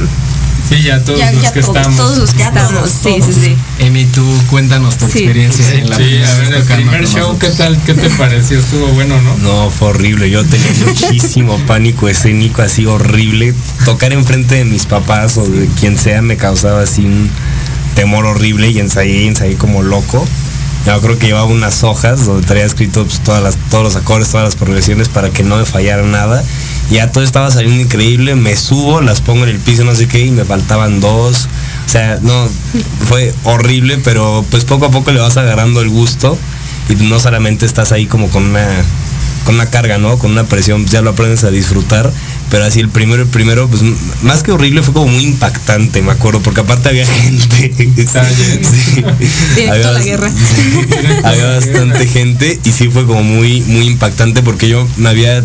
[0.69, 1.97] Sí, ya todos ya, los ya que todos, estamos.
[1.99, 2.73] todos los que Ya estamos.
[2.73, 3.57] todos, sí, sí, sí.
[3.85, 5.19] Emi, tú cuéntanos tu Sí.
[5.19, 7.79] experiencia en la Sí, primera a ver, el primer show, ¿qué tal?
[7.85, 8.61] ¿Qué te pareció?
[8.61, 9.37] ¿Estuvo bueno, no?
[9.39, 10.31] No, fue horrible.
[10.31, 13.53] Yo tenía muchísimo pánico escénico, así horrible.
[13.85, 17.29] Tocar enfrente de mis papás o de quien sea me causaba así un
[17.95, 20.27] temor horrible y ensayé, ensayé como loco.
[20.87, 24.29] Yo creo que llevaba unas hojas donde traía escrito pues, todas las, todos los acordes,
[24.29, 26.45] todas las progresiones para que no me fallara nada.
[26.91, 30.27] Ya todo estaba saliendo increíble, me subo, las pongo en el piso, no sé qué,
[30.27, 31.49] y me faltaban dos.
[31.87, 32.49] O sea, no,
[33.09, 36.39] fue horrible, pero pues poco a poco le vas agarrando el gusto
[36.91, 38.67] y no solamente estás ahí como con una
[39.45, 40.19] con una carga, ¿no?
[40.19, 42.11] Con una presión, ya lo aprendes a disfrutar,
[42.51, 43.83] pero así el primero, el primero, pues
[44.23, 47.73] más que horrible fue como muy impactante, me acuerdo, porque aparte había gente.
[47.75, 49.05] Sí.
[49.57, 50.31] Directo a la guerra.
[51.25, 55.43] había bastante gente y sí fue como muy, muy impactante porque yo me había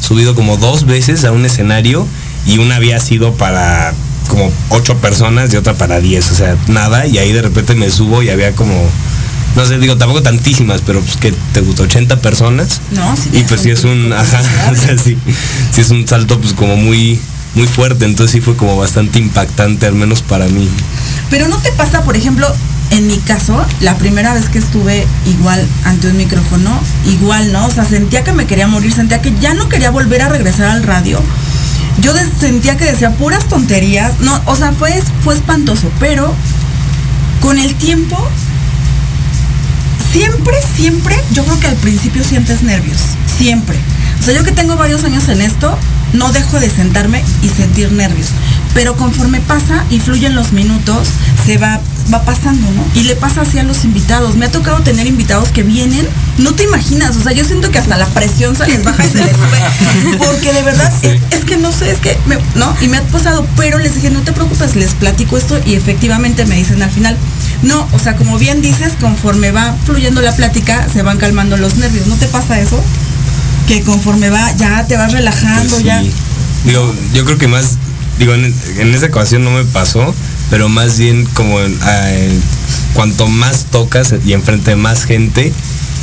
[0.00, 2.06] subido como dos veces a un escenario
[2.46, 3.92] y una había sido para
[4.28, 7.90] como ocho personas y otra para diez, o sea, nada, y ahí de repente me
[7.90, 8.88] subo y había como,
[9.56, 12.80] no sé, digo, tampoco tantísimas, pero pues que te gustó 80 personas.
[12.92, 13.30] No, sí.
[13.32, 14.40] Y pues sí es un, ajá,
[14.72, 15.16] o sea, sí,
[15.72, 17.20] sí es un salto pues como muy,
[17.54, 20.68] muy fuerte, entonces sí fue como bastante impactante, al menos para mí.
[21.30, 22.46] Pero no te pasa, por ejemplo,
[22.90, 27.66] en mi caso, la primera vez que estuve igual ante un micrófono, igual, ¿no?
[27.66, 30.70] O sea, sentía que me quería morir, sentía que ya no quería volver a regresar
[30.70, 31.20] al radio.
[32.00, 34.20] Yo sentía que decía puras tonterías.
[34.20, 36.34] No, o sea, fue, fue espantoso, pero
[37.40, 38.16] con el tiempo,
[40.12, 42.98] siempre, siempre, yo creo que al principio sientes nervios,
[43.38, 43.76] siempre.
[44.18, 45.76] O sea, yo que tengo varios años en esto,
[46.12, 48.28] no dejo de sentarme y sentir nervios.
[48.74, 51.08] Pero conforme pasa y fluyen los minutos,
[51.44, 51.80] se va,
[52.12, 52.84] va pasando, ¿no?
[52.94, 54.36] Y le pasa así a los invitados.
[54.36, 56.06] Me ha tocado tener invitados que vienen,
[56.38, 59.08] no te imaginas, o sea, yo siento que hasta la presión se les baja y
[59.10, 60.16] se les sube.
[60.18, 62.72] Porque de verdad, es, es que no sé, es que, me- ¿no?
[62.80, 66.46] Y me ha pasado, pero les dije, no te preocupes, les platico esto y efectivamente
[66.46, 67.16] me dicen al final,
[67.62, 71.74] no, o sea, como bien dices, conforme va fluyendo la plática, se van calmando los
[71.74, 72.06] nervios.
[72.06, 72.80] ¿No te pasa eso?
[73.66, 76.00] Que conforme va, ya te vas relajando, Pues ya.
[76.00, 76.12] sí.
[76.64, 77.76] Digo, yo creo que más,
[78.20, 80.14] digo, en, en esa ocasión no me pasó,
[80.50, 81.58] pero más bien como
[82.94, 85.52] cuanto más tocas y enfrente de más gente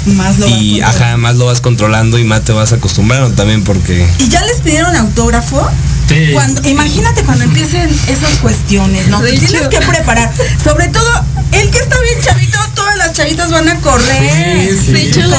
[0.05, 0.88] Más lo vas y controlando.
[1.05, 4.59] ajá, más lo vas controlando y más te vas acostumbrando también porque ¿Y ya les
[4.61, 5.70] pidieron autógrafo?
[6.08, 6.32] Sí.
[6.34, 9.20] Cuando, imagínate cuando empiecen esas cuestiones, ¿no?
[9.22, 10.32] Te tienes que preparar.
[10.64, 11.10] Sobre todo,
[11.51, 14.70] el que está bien chavito, todas las chavitas van a correr.
[14.70, 14.91] Sí, sí.
[14.93, 15.38] De hecho, la,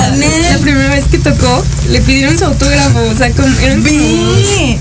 [0.53, 3.01] Con primera vez que tocó, le pidieron su autógrafo.
[3.01, 4.79] O sea, como, eran como- Vi.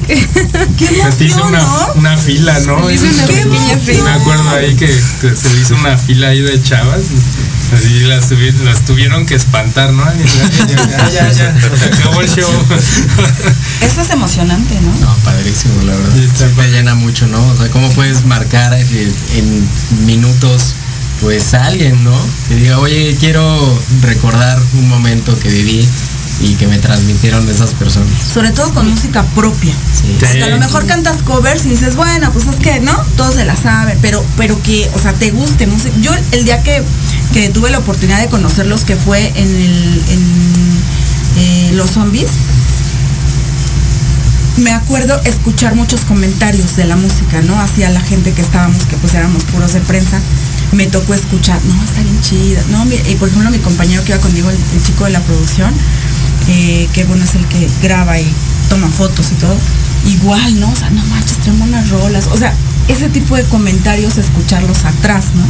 [0.77, 1.93] Qué Se hizo emoción, una, ¿no?
[1.95, 2.87] una fila, ¿no?
[2.87, 4.03] Se hizo una fila.
[4.03, 7.01] Me acuerdo ahí que, que se hizo una fila ahí de chavas.
[7.11, 10.03] y Así las, tuvi- las tuvieron que espantar, ¿no?
[10.67, 10.75] Ya,
[11.09, 12.49] ya, ya, ya, se acabó el show.
[13.81, 14.93] Eso es emocionante, ¿no?
[14.99, 16.15] No, padrísimo, la verdad.
[16.35, 17.45] Sí, me llena mucho, ¿no?
[17.47, 19.67] O sea, ¿cómo puedes marcar en
[20.05, 20.75] minutos,
[21.21, 22.17] pues, a alguien, ¿no?
[22.47, 25.87] Que diga, oye, quiero recordar un momento que viví
[26.41, 28.09] y que me transmitieron esas personas.
[28.33, 29.73] Sobre todo con música propia.
[29.93, 30.15] Sí.
[30.19, 32.95] Porque a lo mejor cantas covers y dices, bueno, pues es que, ¿no?
[33.15, 35.95] Todos se la saben, pero, pero que, o sea, te guste música.
[36.01, 36.83] Yo el día que,
[37.33, 40.79] que tuve la oportunidad de conocerlos, que fue en el, en
[41.37, 42.29] eh, Los Zombies,
[44.57, 47.59] me acuerdo escuchar muchos comentarios de la música, ¿no?
[47.61, 50.19] Hacia la gente que estábamos, que pues éramos puros de prensa.
[50.71, 52.61] Me tocó escuchar, no, está bien chida.
[52.71, 55.21] No, mi- y por ejemplo, mi compañero que iba conmigo, el, el chico de la
[55.21, 55.71] producción,
[56.49, 58.27] eh, que bueno, es el que graba y
[58.69, 59.55] toma fotos y todo,
[60.07, 60.69] igual, ¿no?
[60.71, 62.27] O sea, no manches, traen buenas rolas.
[62.31, 62.53] O sea,
[62.87, 65.43] ese tipo de comentarios, escucharlos atrás, ¿no?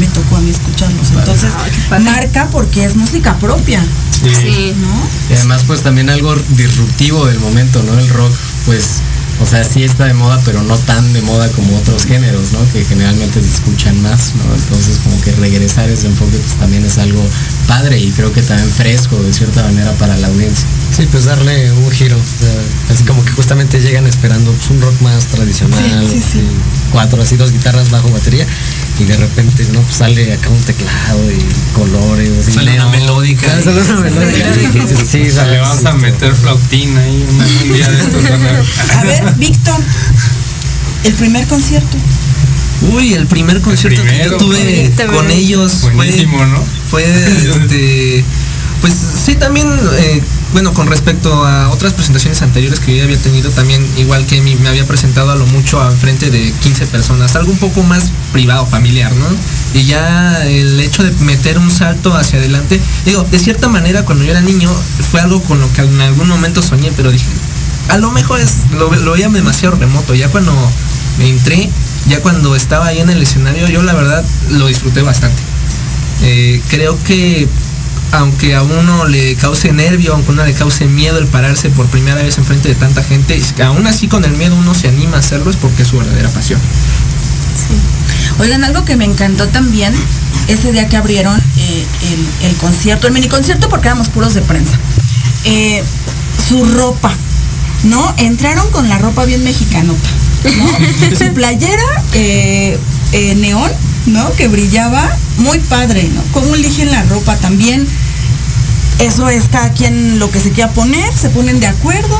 [0.00, 1.10] Me tocó a mí escucharlos.
[1.10, 1.50] Entonces,
[1.88, 2.04] padre.
[2.04, 3.82] marca porque es música propia,
[4.12, 4.74] Sí.
[4.80, 4.88] ¿no?
[5.30, 7.98] Y además, pues también algo disruptivo del momento, ¿no?
[7.98, 8.32] El rock,
[8.66, 9.00] pues,
[9.40, 12.60] o sea, sí está de moda, pero no tan de moda como otros géneros, ¿no?
[12.72, 14.54] Que generalmente se escuchan más, ¿no?
[14.54, 17.24] Entonces, como que regresar ese enfoque, pues también es algo
[17.66, 20.66] padre y creo que también fresco, de cierta manera, para la audiencia.
[20.90, 22.16] Sí, pues darle un giro.
[22.16, 25.78] o sea, así como que justamente llegan esperando pues, un rock más tradicional.
[25.78, 26.38] Sí, sí, sí.
[26.38, 26.44] así,
[26.90, 28.46] Cuatro, así dos guitarras bajo batería.
[28.98, 31.38] Y de repente no pues, sale acá un teclado y
[31.74, 32.52] colores así.
[32.52, 33.46] Sale una melódica.
[33.62, 34.86] Sale una melódica.
[35.06, 38.24] sí, sea, le vamos a meter flautina ahí un, un día de estos.
[38.24, 39.80] a- A ver, Víctor,
[41.04, 41.96] el primer concierto.
[42.92, 46.64] Uy, el primer concierto que primero, yo tuve con ellos fue, Buenísimo, ¿no?
[46.88, 48.24] fue este
[48.80, 48.94] pues
[49.24, 49.66] sí también
[49.98, 50.22] eh,
[50.52, 54.68] bueno con respecto a otras presentaciones anteriores que yo había tenido también igual que me
[54.68, 58.66] había presentado a lo mucho a frente de 15 personas algo un poco más privado
[58.66, 59.26] familiar no
[59.78, 64.24] y ya el hecho de meter un salto hacia adelante digo de cierta manera cuando
[64.24, 64.70] yo era niño
[65.10, 67.26] fue algo con lo que en algún momento soñé pero dije
[67.88, 70.52] a lo mejor es lo, lo veía demasiado remoto ya cuando
[71.18, 71.70] me entré
[72.08, 75.42] ya cuando estaba ahí en el escenario yo la verdad lo disfruté bastante.
[76.22, 77.46] Eh, creo que
[78.12, 81.86] aunque a uno le cause nervio, aunque a uno le cause miedo el pararse por
[81.86, 85.20] primera vez enfrente de tanta gente, aún así con el miedo uno se anima a
[85.20, 86.60] hacerlo es porque es su verdadera pasión.
[88.38, 89.92] Oigan, algo que me encantó también,
[90.48, 91.86] ese día que abrieron eh,
[92.42, 94.78] el, el concierto, el mini concierto porque éramos puros de prensa.
[95.44, 95.82] eh,
[96.48, 97.12] su ropa,
[97.84, 98.14] ¿no?
[98.18, 100.08] Entraron con la ropa bien mexicanota,
[100.56, 101.16] ¿no?
[101.18, 102.78] su playera eh,
[103.36, 103.70] neón,
[104.06, 104.32] ¿no?
[104.34, 106.22] Que brillaba, muy padre, ¿no?
[106.32, 107.86] Cómo eligen la ropa también.
[109.00, 112.18] Eso es cada quien lo que se quiera poner, se ponen de acuerdo.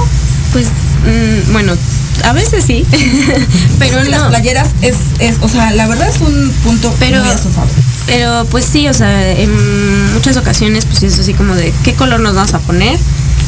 [0.52, 1.72] Pues, mm, bueno,
[2.24, 2.86] a veces sí,
[3.78, 4.28] pero que las no.
[4.28, 7.68] playeras es, es, o sea, la verdad es un punto Pero- muy a su favor.
[8.06, 12.20] Pero pues sí, o sea, en muchas ocasiones pues es así como de qué color
[12.20, 12.98] nos vamos a poner,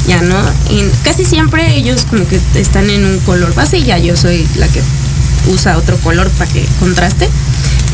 [0.06, 0.36] ya no.
[0.68, 4.46] Y casi siempre ellos como que están en un color base y ya yo soy
[4.56, 4.82] la que
[5.48, 7.30] usa otro color para que contraste.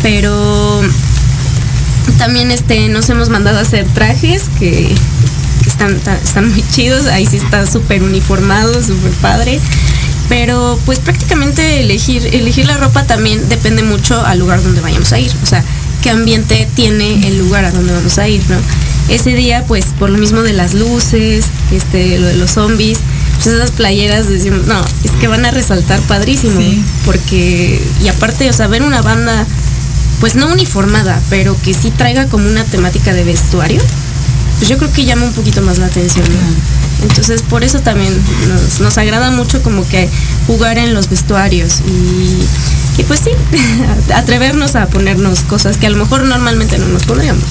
[0.03, 0.80] Pero
[2.18, 4.94] también este nos hemos mandado a hacer trajes que,
[5.62, 9.61] que están, están muy chidos, ahí sí está súper uniformado, súper padre.
[10.28, 15.20] Pero pues prácticamente elegir, elegir la ropa también depende mucho al lugar donde vayamos a
[15.20, 15.30] ir.
[15.42, 15.62] O sea,
[16.03, 18.57] qué ambiente tiene el lugar a donde vamos a ir, ¿no?
[19.09, 22.99] Ese día, pues, por lo mismo de las luces, este, lo de los zombies,
[23.34, 26.61] pues esas playeras decimos, no, es que van a resaltar padrísimo.
[26.61, 26.82] Sí.
[27.05, 29.47] Porque, y aparte, o sea, ver una banda,
[30.21, 33.81] pues no uniformada, pero que sí traiga como una temática de vestuario,
[34.59, 37.05] pues yo creo que llama un poquito más la atención, ¿no?
[37.07, 38.14] Entonces por eso también
[38.49, 40.09] nos, nos agrada mucho como que
[40.47, 43.31] jugar en los vestuarios y, y pues sí,
[44.14, 47.45] atrevernos a ponernos cosas que a lo mejor normalmente no nos pondríamos.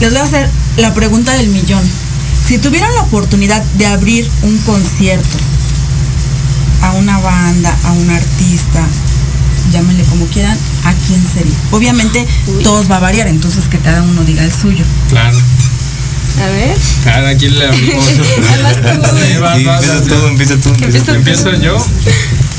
[0.00, 1.82] Les voy a hacer la pregunta del millón.
[2.46, 5.38] Si tuvieran la oportunidad de abrir un concierto
[6.82, 8.86] a una banda, a un artista,
[9.70, 11.54] llámenle como quieran, ¿a quién sería?
[11.70, 12.62] Obviamente Uy.
[12.62, 14.84] todos va a variar, entonces que cada uno diga el suyo.
[15.08, 15.38] Claro.
[16.42, 16.76] A ver.
[17.02, 18.08] Claro, aquí le abrimos.
[18.18, 19.84] Empieza vas.
[20.28, 21.14] empieza tú.
[21.14, 21.76] Empiezo yo.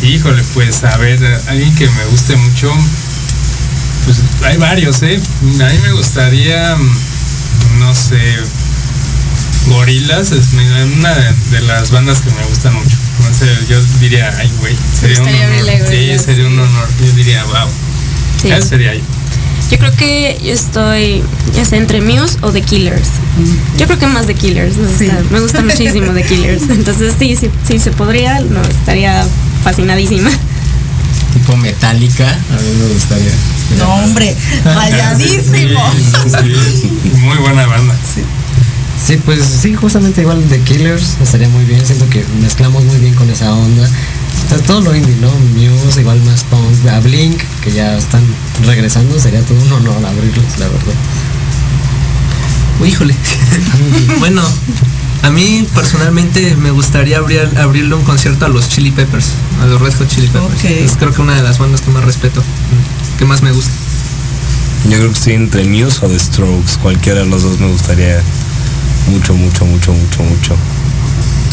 [0.02, 2.72] Híjole, pues a ver, alguien que me guste mucho.
[4.06, 5.20] Pues hay varios, ¿eh?
[5.42, 8.18] A mí me gustaría, mm, no sé,
[9.68, 10.48] Gorilas es
[10.98, 12.96] una de, de las bandas que me gustan mucho.
[13.22, 15.88] No sé, yo diría, ay, güey, sería un honor.
[15.90, 16.88] Sí, sería un honor.
[17.04, 17.70] Yo diría, wow.
[18.42, 18.50] sí.
[18.52, 19.02] Ese sería yo.
[19.70, 21.22] Yo creo que yo estoy
[21.54, 23.10] ya sea entre Muse o The Killers.
[23.78, 24.78] Yo creo que más The Killers.
[24.78, 25.12] Me gusta, Sí.
[25.30, 26.64] me gusta muchísimo The Killers.
[26.70, 29.26] Entonces sí, sí, sí se podría, no, estaría
[29.64, 30.30] fascinadísima.
[31.34, 33.34] Tipo metálica, a mí me gustaría.
[33.78, 34.34] No, hombre.
[35.18, 37.94] Sí, sí, Muy buena banda.
[38.16, 38.22] Sí,
[39.26, 43.30] pues sí, justamente igual The Killers estaría muy bien, siento que mezclamos muy bien con
[43.30, 43.84] esa onda.
[43.84, 45.32] O sea, todo lo indie, ¿no?
[45.56, 48.24] Muse, igual más punk, a Blink, que ya están
[48.66, 50.94] regresando, sería todo un honor abrirlos, la verdad.
[52.80, 53.16] Uy, híjole.
[54.20, 54.42] bueno,
[55.24, 59.32] a mí personalmente me gustaría abrir, abrirle un concierto a los Chili Peppers,
[59.62, 60.64] a los Red Hot Chili Peppers.
[60.64, 62.44] Es creo que una de las bandas que más respeto,
[63.18, 63.72] que más me gusta.
[64.86, 66.78] Yo creo que estoy entre Muse o The Strokes.
[66.82, 68.22] Cualquiera de los dos me gustaría
[69.08, 70.56] mucho, mucho, mucho, mucho, mucho.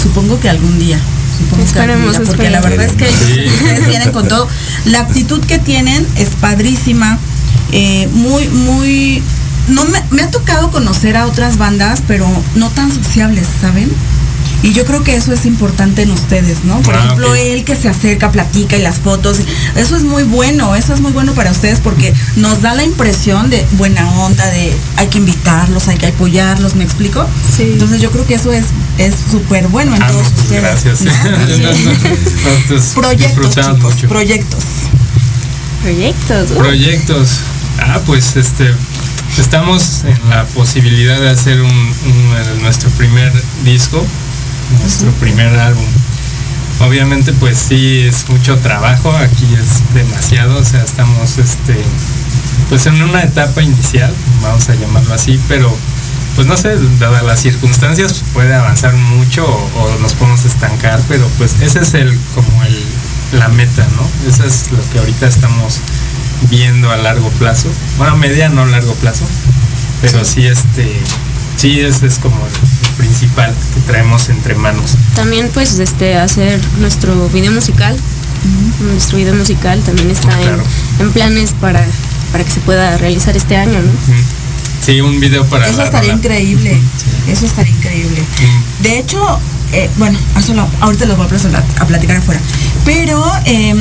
[0.02, 0.98] Supongo que algún día.
[1.38, 2.86] Supongo que algún Esperemos, día, porque la esperemos.
[2.86, 3.46] verdad es que Sí.
[3.48, 4.48] ustedes vienen con todo.
[4.86, 7.18] La actitud que tienen es padrísima,
[7.72, 9.22] eh, muy, muy.
[9.68, 13.90] No me, me ha tocado conocer a otras bandas, pero no tan sociables, ¿saben?
[14.64, 16.80] Y yo creo que eso es importante en ustedes, ¿no?
[16.80, 17.36] Por Ah, ejemplo, ok.
[17.38, 19.38] él que se acerca, platica y las fotos.
[19.76, 23.50] Eso es muy bueno, eso es muy bueno para ustedes porque nos da la impresión
[23.50, 27.28] de buena onda, de hay que invitarlos, hay que apoyarlos, ¿me explico?
[27.54, 27.64] Sí.
[27.74, 28.64] Entonces yo creo que eso es
[28.96, 30.62] es súper bueno en Ah, no, todos pues ustedes.
[30.62, 31.00] gracias.
[31.02, 31.12] ¿no?
[31.68, 34.08] Nosotros Proyectos, chicos, mucho.
[34.08, 34.64] proyectos.
[35.82, 36.50] Proyectos.
[36.52, 36.54] uh.
[36.56, 37.28] Proyectos.
[37.80, 38.72] Ah, pues este
[39.38, 43.32] estamos en la posibilidad de hacer un, un- nuestro primer
[43.64, 44.04] disco,
[44.80, 45.84] nuestro primer álbum.
[46.80, 51.76] Obviamente pues sí es mucho trabajo, aquí es demasiado, o sea, estamos este
[52.68, 54.12] pues en una etapa inicial,
[54.42, 55.74] vamos a llamarlo así, pero
[56.34, 61.54] pues no sé, dadas las circunstancias puede avanzar mucho o, nos podemos estancar, pero pues
[61.60, 62.76] ese es el como el
[63.38, 64.28] la meta, ¿no?
[64.28, 65.80] Eso es lo que ahorita estamos
[66.50, 67.68] viendo a largo plazo.
[67.98, 69.24] Bueno, mediano largo plazo.
[70.00, 71.00] Pero sí, este,
[71.56, 72.36] sí, ese es como
[72.96, 74.96] principal que traemos entre manos.
[75.14, 77.96] También pues este hacer nuestro video musical.
[78.80, 80.62] Nuestro video musical también está Ah, claro.
[81.00, 81.84] en, en planes para,
[82.32, 83.90] para que se pueda realizar este año, ¿no?
[84.84, 86.18] Sí, un video para Eso estaría rola.
[86.22, 86.78] increíble.
[87.26, 88.22] Eso estaría increíble.
[88.82, 89.40] De hecho,
[89.72, 92.38] eh, bueno, eso lo- ahorita los voy a, presentar- a platicar afuera.
[92.84, 93.78] Pero, em,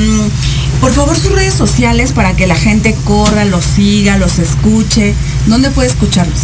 [0.80, 5.14] por favor, sus redes sociales para que la gente corra, los siga, los escuche.
[5.46, 6.40] ¿Dónde puede escucharlos?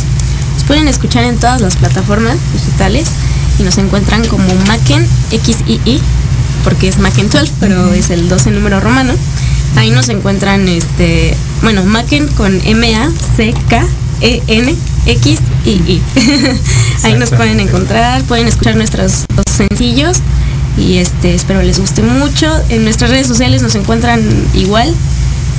[0.71, 3.09] Pueden escuchar en todas las plataformas digitales
[3.59, 6.01] y nos encuentran como Macken XII,
[6.63, 9.13] porque es Macken 12, pero es el 12 número romano.
[9.75, 13.97] Ahí nos encuentran, este, bueno, Macken con M-A-C-K-E-N.
[15.07, 16.01] X y I.
[17.03, 20.19] Ahí nos pueden encontrar, pueden escuchar nuestros dos sencillos
[20.79, 22.47] y este espero les guste mucho.
[22.69, 24.23] En nuestras redes sociales nos encuentran
[24.55, 24.95] igual.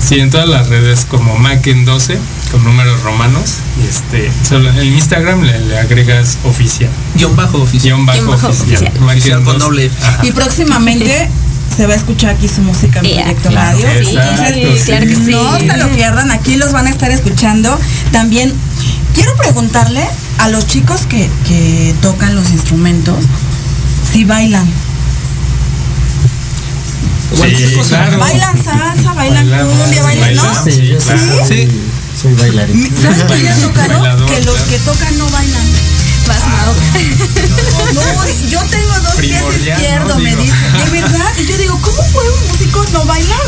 [0.04, 2.18] Sí, en todas las redes como Macken12
[2.52, 3.58] con números romanos.
[3.82, 6.90] Y este, solo en Instagram le, le agregas oficial.
[7.16, 7.84] Guión bajo oficial.
[7.84, 8.52] Guión bajo, oficial.
[8.52, 8.92] oficial.
[9.04, 9.60] Oficial con 12.
[9.66, 9.96] doble F.
[10.06, 10.26] Ajá.
[10.26, 11.30] Y próximamente
[11.76, 14.00] se va a escuchar aquí su música en Yeah, Proyecto claro Radio.
[14.00, 14.12] que sí.
[14.12, 14.54] Claro
[15.06, 15.26] que sí.
[15.26, 15.32] sí.
[15.32, 17.80] No se lo pierdan, aquí los van a estar escuchando.
[18.12, 18.54] También
[19.14, 20.04] quiero preguntarle
[20.40, 23.24] a los chicos que, que tocan los instrumentos
[24.12, 24.68] si bailan.
[27.34, 28.20] Sí, claro.
[28.20, 30.44] Bailan salsa, bailan Bailamos, cumbia, bailan, ¿no?
[30.44, 30.64] bailamos.
[30.64, 31.48] Sí, yo sí, claro.
[31.48, 31.72] soy,
[32.22, 32.98] soy bailarín.
[33.02, 34.26] ¿Sabes ha tocado?
[34.26, 34.70] Que los claro.
[34.70, 35.91] que tocan no bailan.
[36.26, 36.74] Pasmado.
[37.94, 38.02] No,
[38.50, 40.24] yo tengo dos pies izquierdos, ¿no?
[40.24, 40.54] me dice.
[40.86, 43.40] De verdad, y yo digo, ¿cómo puede un músico no bailar?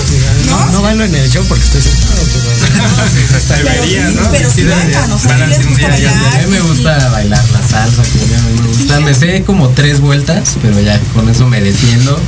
[0.50, 0.72] No, ¿No?
[0.72, 2.54] no bailo en el show porque estoy sentado, pero
[3.38, 4.32] Hasta Pero debería, sí, ¿no?
[4.32, 4.84] pero sí debería.
[5.00, 6.34] bailan, o sea, Para sí les hacer un gusta día ya bailar.
[6.34, 9.00] A mí me gusta bailar la salsa, cumbia, a mí me gusta.
[9.00, 12.20] Me sé como tres vueltas, pero ya con eso me defiendo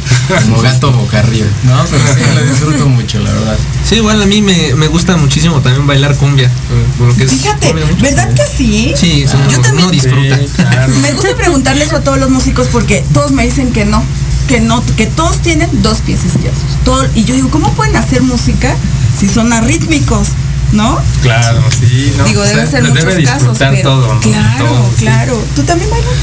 [0.43, 1.47] como gato boca arriba.
[1.63, 3.57] No, pero sí, lo disfruto mucho, la verdad.
[3.87, 6.49] Sí, igual a mí me, me gusta muchísimo también bailar cumbia.
[6.97, 7.85] por lo que es- Fíjate, cumbia.
[8.01, 8.93] ¿verdad que sí?
[8.95, 9.31] Sí, Yo
[9.61, 10.34] también- uno disfruta.
[10.55, 10.93] Claro.
[11.01, 14.03] Me gusta preguntarle eso a todos los músicos porque todos me dicen que no,
[14.47, 16.61] que no, que todos tienen dos pies izquierdos.
[16.83, 18.75] Todo- y yo digo, ¿cómo pueden hacer música
[19.19, 20.29] si son arrítmicos?
[20.71, 20.99] ¿no?
[21.21, 22.23] Claro, sí, no.
[22.25, 24.19] digo, o sea, deben ser muchos debe casos, pero todo, ¿no?
[24.19, 25.05] claro, Todo, sí.
[25.05, 25.43] claro.
[25.55, 26.13] ¿Tú también bailas?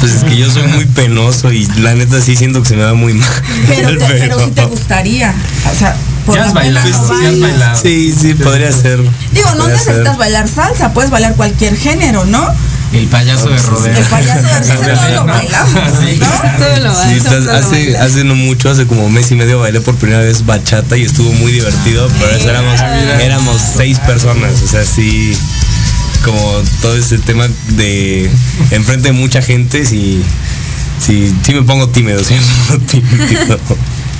[0.00, 2.82] Pues es que yo soy muy penoso y la neta sí siento que se me
[2.82, 3.28] da muy mal.
[3.68, 5.34] Pero, te, pero sí te gustaría,
[5.72, 7.40] o sea, por Ya has bailado, no sí has bailas.
[7.50, 7.80] bailado.
[7.82, 9.00] Sí, sí, podría ser.
[9.32, 9.72] Digo, no ser.
[9.74, 12.44] necesitas bailar salsa, puedes bailar cualquier género, ¿no?
[12.92, 13.96] El payaso de rodeo.
[13.96, 16.18] El payaso de
[16.58, 20.96] todo lo hace, no mucho, hace como mes y medio bailé por primera vez bachata
[20.96, 22.80] y estuvo muy divertido, pero eso éramos,
[23.20, 25.36] éramos seis personas, o sea, sí,
[26.24, 28.30] como todo ese tema de
[28.70, 30.22] enfrente de mucha gente, sí,
[30.98, 33.58] sí, sí me pongo tímido, sí me pongo tímido.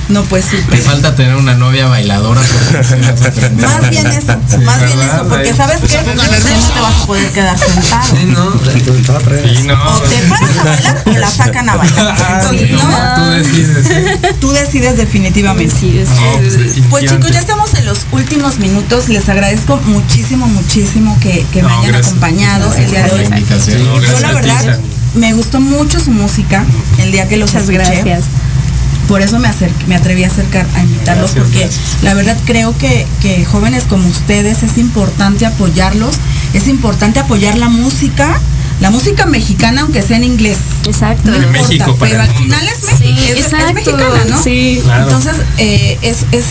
[0.09, 0.57] No, pues sí.
[0.69, 2.41] Te falta tener una novia bailadora.
[2.41, 3.79] te terminas.
[3.81, 7.57] Más bien eso, más bien eso, porque sabes que no te vas a poder quedar
[7.57, 8.03] sentado.
[8.17, 8.49] Sí, no.
[8.49, 9.55] te va a traer.
[9.57, 9.95] Sí, no.
[9.95, 12.15] O te paras a bailar o la sacan a bailar.
[12.41, 13.87] Entonces, No, tú decides.
[13.87, 14.33] ¿sí?
[14.41, 15.75] Tú decides definitivamente.
[15.79, 16.57] Sí, es- No, pues,
[16.89, 19.09] Pues chicos, ya estamos en los últimos minutos.
[19.09, 22.07] Les agradezco muchísimo, muchísimo que, que me hayan gracias.
[22.07, 23.27] acompañado el día de hoy.
[23.27, 24.79] la Yo la verdad
[25.15, 26.63] me gustó mucho su música
[26.99, 27.91] el día que los Muchas escuché.
[28.03, 28.25] gracias.
[29.09, 32.03] Por eso me, acerqué- me atreví a acercar a invitarlos Gracias, porque gracias.
[32.03, 36.15] la verdad creo que, que jóvenes como ustedes es importante apoyarlos,
[36.53, 38.39] es importante apoyar la música,
[38.79, 40.57] la música mexicana aunque sea en inglés.
[40.85, 41.31] Exacto.
[41.31, 42.43] No En importa, México para pero el al mundo.
[42.55, 44.43] final es, México, Sí, es, mexicana, ¿no?
[44.43, 44.79] sí.
[44.83, 45.03] Claro.
[45.03, 46.45] Entonces eh, es, es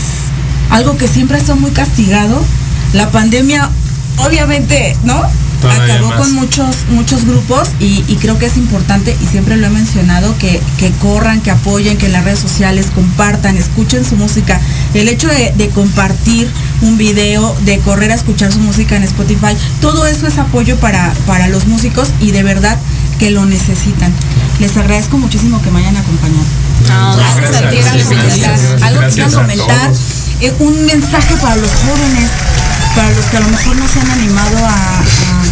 [0.69, 2.43] algo que siempre ha estado muy castigado.
[2.93, 3.69] La pandemia,
[4.17, 5.21] obviamente, ¿no?
[5.67, 6.19] Acabó más.
[6.19, 10.37] con muchos, muchos grupos y, y creo que es importante, y siempre lo he mencionado,
[10.37, 14.59] que, que corran, que apoyen, que en las redes sociales compartan, escuchen su música.
[14.93, 16.49] El hecho de, de compartir
[16.81, 21.13] un video, de correr a escuchar su música en Spotify, todo eso es apoyo para,
[21.25, 22.77] para los músicos y de verdad
[23.19, 24.13] que lo necesitan.
[24.59, 26.45] Les agradezco muchísimo que me hayan acompañado.
[26.87, 29.91] No, Algo que quieran comentar, algo que quieran a comentar,
[30.59, 32.29] un mensaje para los jóvenes,
[32.95, 35.43] para los que a lo mejor no se han animado a, a,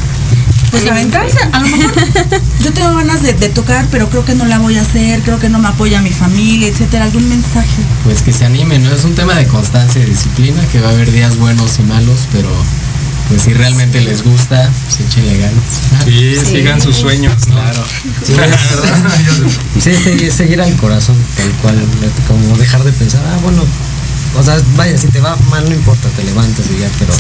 [0.72, 1.38] pues a aventarse.
[1.52, 1.94] A lo mejor
[2.64, 5.40] yo tengo ganas de, de tocar, pero creo que no la voy a hacer, creo
[5.40, 7.06] que no me apoya mi familia, etcétera.
[7.06, 7.82] Algún mensaje.
[8.04, 8.92] Pues que se animen, ¿no?
[8.92, 12.28] Es un tema de constancia y disciplina, que va a haber días buenos y malos,
[12.32, 12.50] pero
[13.30, 15.64] pues si realmente les gusta, pues échenle ganas.
[16.06, 16.46] Sí, Sí.
[16.46, 17.56] sigan sus sueños, ¿no?
[17.56, 17.84] Claro.
[18.24, 18.34] Sí,
[19.82, 21.76] Sí, seguir, seguir al corazón, tal cual,
[22.28, 23.64] como dejar de pensar, ah, bueno,
[24.36, 27.14] o sea, vaya, si te va mal no importa, te levantas y ya, pero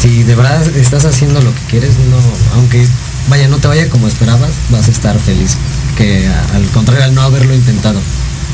[0.00, 2.16] si de verdad estás haciendo lo que quieres, no,
[2.54, 2.86] aunque
[3.28, 5.56] vaya, no te vaya como esperabas, vas a estar feliz.
[5.96, 8.00] Que al contrario, al no haberlo intentado.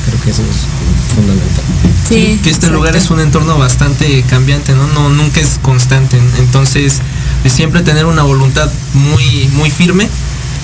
[0.06, 1.64] Creo que eso es fundamental.
[2.08, 4.88] Sí, que este lugar es un entorno bastante cambiante, ¿no?
[4.88, 6.18] no nunca es constante.
[6.38, 7.00] Entonces,
[7.46, 10.08] siempre tener una voluntad muy, muy firme,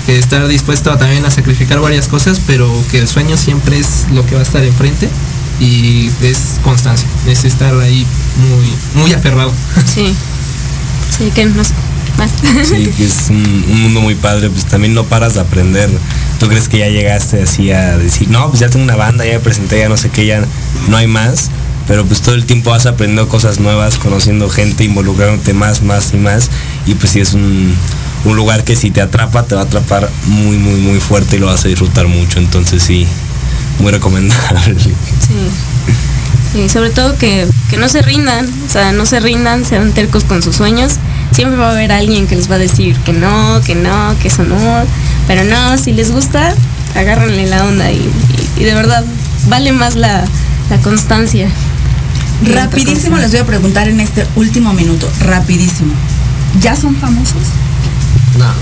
[0.05, 4.07] que estar dispuesto a, también a sacrificar varias cosas, pero que el sueño siempre es
[4.11, 5.09] lo que va a estar enfrente
[5.59, 8.05] y es constancia, es estar ahí
[8.37, 9.51] muy, muy aferrado.
[9.85, 10.15] Sí,
[11.17, 11.73] sí, que más.
[12.17, 12.31] más.
[12.67, 15.89] Sí, que es un, un, mundo muy padre, pues también no paras de aprender.
[16.39, 19.33] ¿Tú crees que ya llegaste así a decir, no, pues ya tengo una banda, ya
[19.33, 20.45] me presenté, ya no sé qué, ya
[20.87, 21.49] no hay más?
[21.89, 26.17] Pero pues todo el tiempo vas aprendiendo cosas nuevas, conociendo gente, involucrándote más, más y
[26.17, 26.49] más.
[26.85, 27.73] Y pues sí es un,
[28.25, 31.39] un lugar que si te atrapa, te va a atrapar muy, muy, muy fuerte y
[31.39, 32.37] lo vas a disfrutar mucho.
[32.37, 33.07] Entonces sí,
[33.79, 34.75] muy recomendable.
[36.51, 36.67] Sí.
[36.69, 40.41] sobre todo que, que, no se rindan, o sea, no se rindan, sean tercos con
[40.41, 40.93] sus sueños.
[41.31, 44.29] Siempre va a haber alguien que les va a decir que no, que no, que
[44.29, 44.57] eso no.
[45.27, 46.53] Pero no, si les gusta,
[46.95, 48.09] agárrenle la onda y,
[48.57, 49.05] y, de verdad
[49.47, 50.25] vale más la,
[50.69, 51.49] la constancia.
[52.43, 55.93] Rapidísimo les voy a preguntar en este último minuto, rapidísimo.
[56.61, 57.43] ¿Ya son famosos?
[58.37, 58.53] No.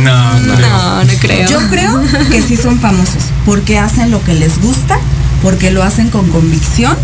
[0.00, 1.48] No, no, no, no creo.
[1.48, 4.98] Yo creo que sí son famosos porque hacen lo que les gusta,
[5.42, 6.96] porque lo hacen con convicción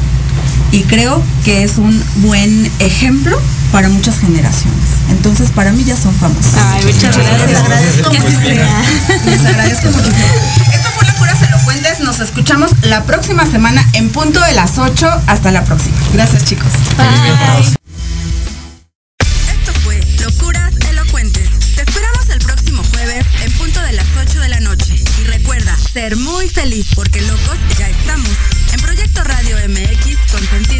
[0.72, 3.38] y creo que es un buen ejemplo
[3.72, 4.78] para muchas generaciones.
[5.10, 6.52] Entonces, para mí ya son famosos.
[6.56, 7.50] Ay, muchas gracias.
[7.50, 8.40] Les agradezco muchísimo.
[9.26, 10.16] Les agradezco muchísimo.
[10.72, 12.00] Esto fue Locuras Elocuentes.
[12.00, 15.08] Nos escuchamos la próxima semana en punto de las 8.
[15.26, 15.96] Hasta la próxima.
[16.12, 16.68] Gracias, chicos.
[16.96, 17.89] Bye.
[26.00, 28.30] Ser muy feliz porque locos ya estamos
[28.72, 30.79] en Proyecto Radio MX con sentido.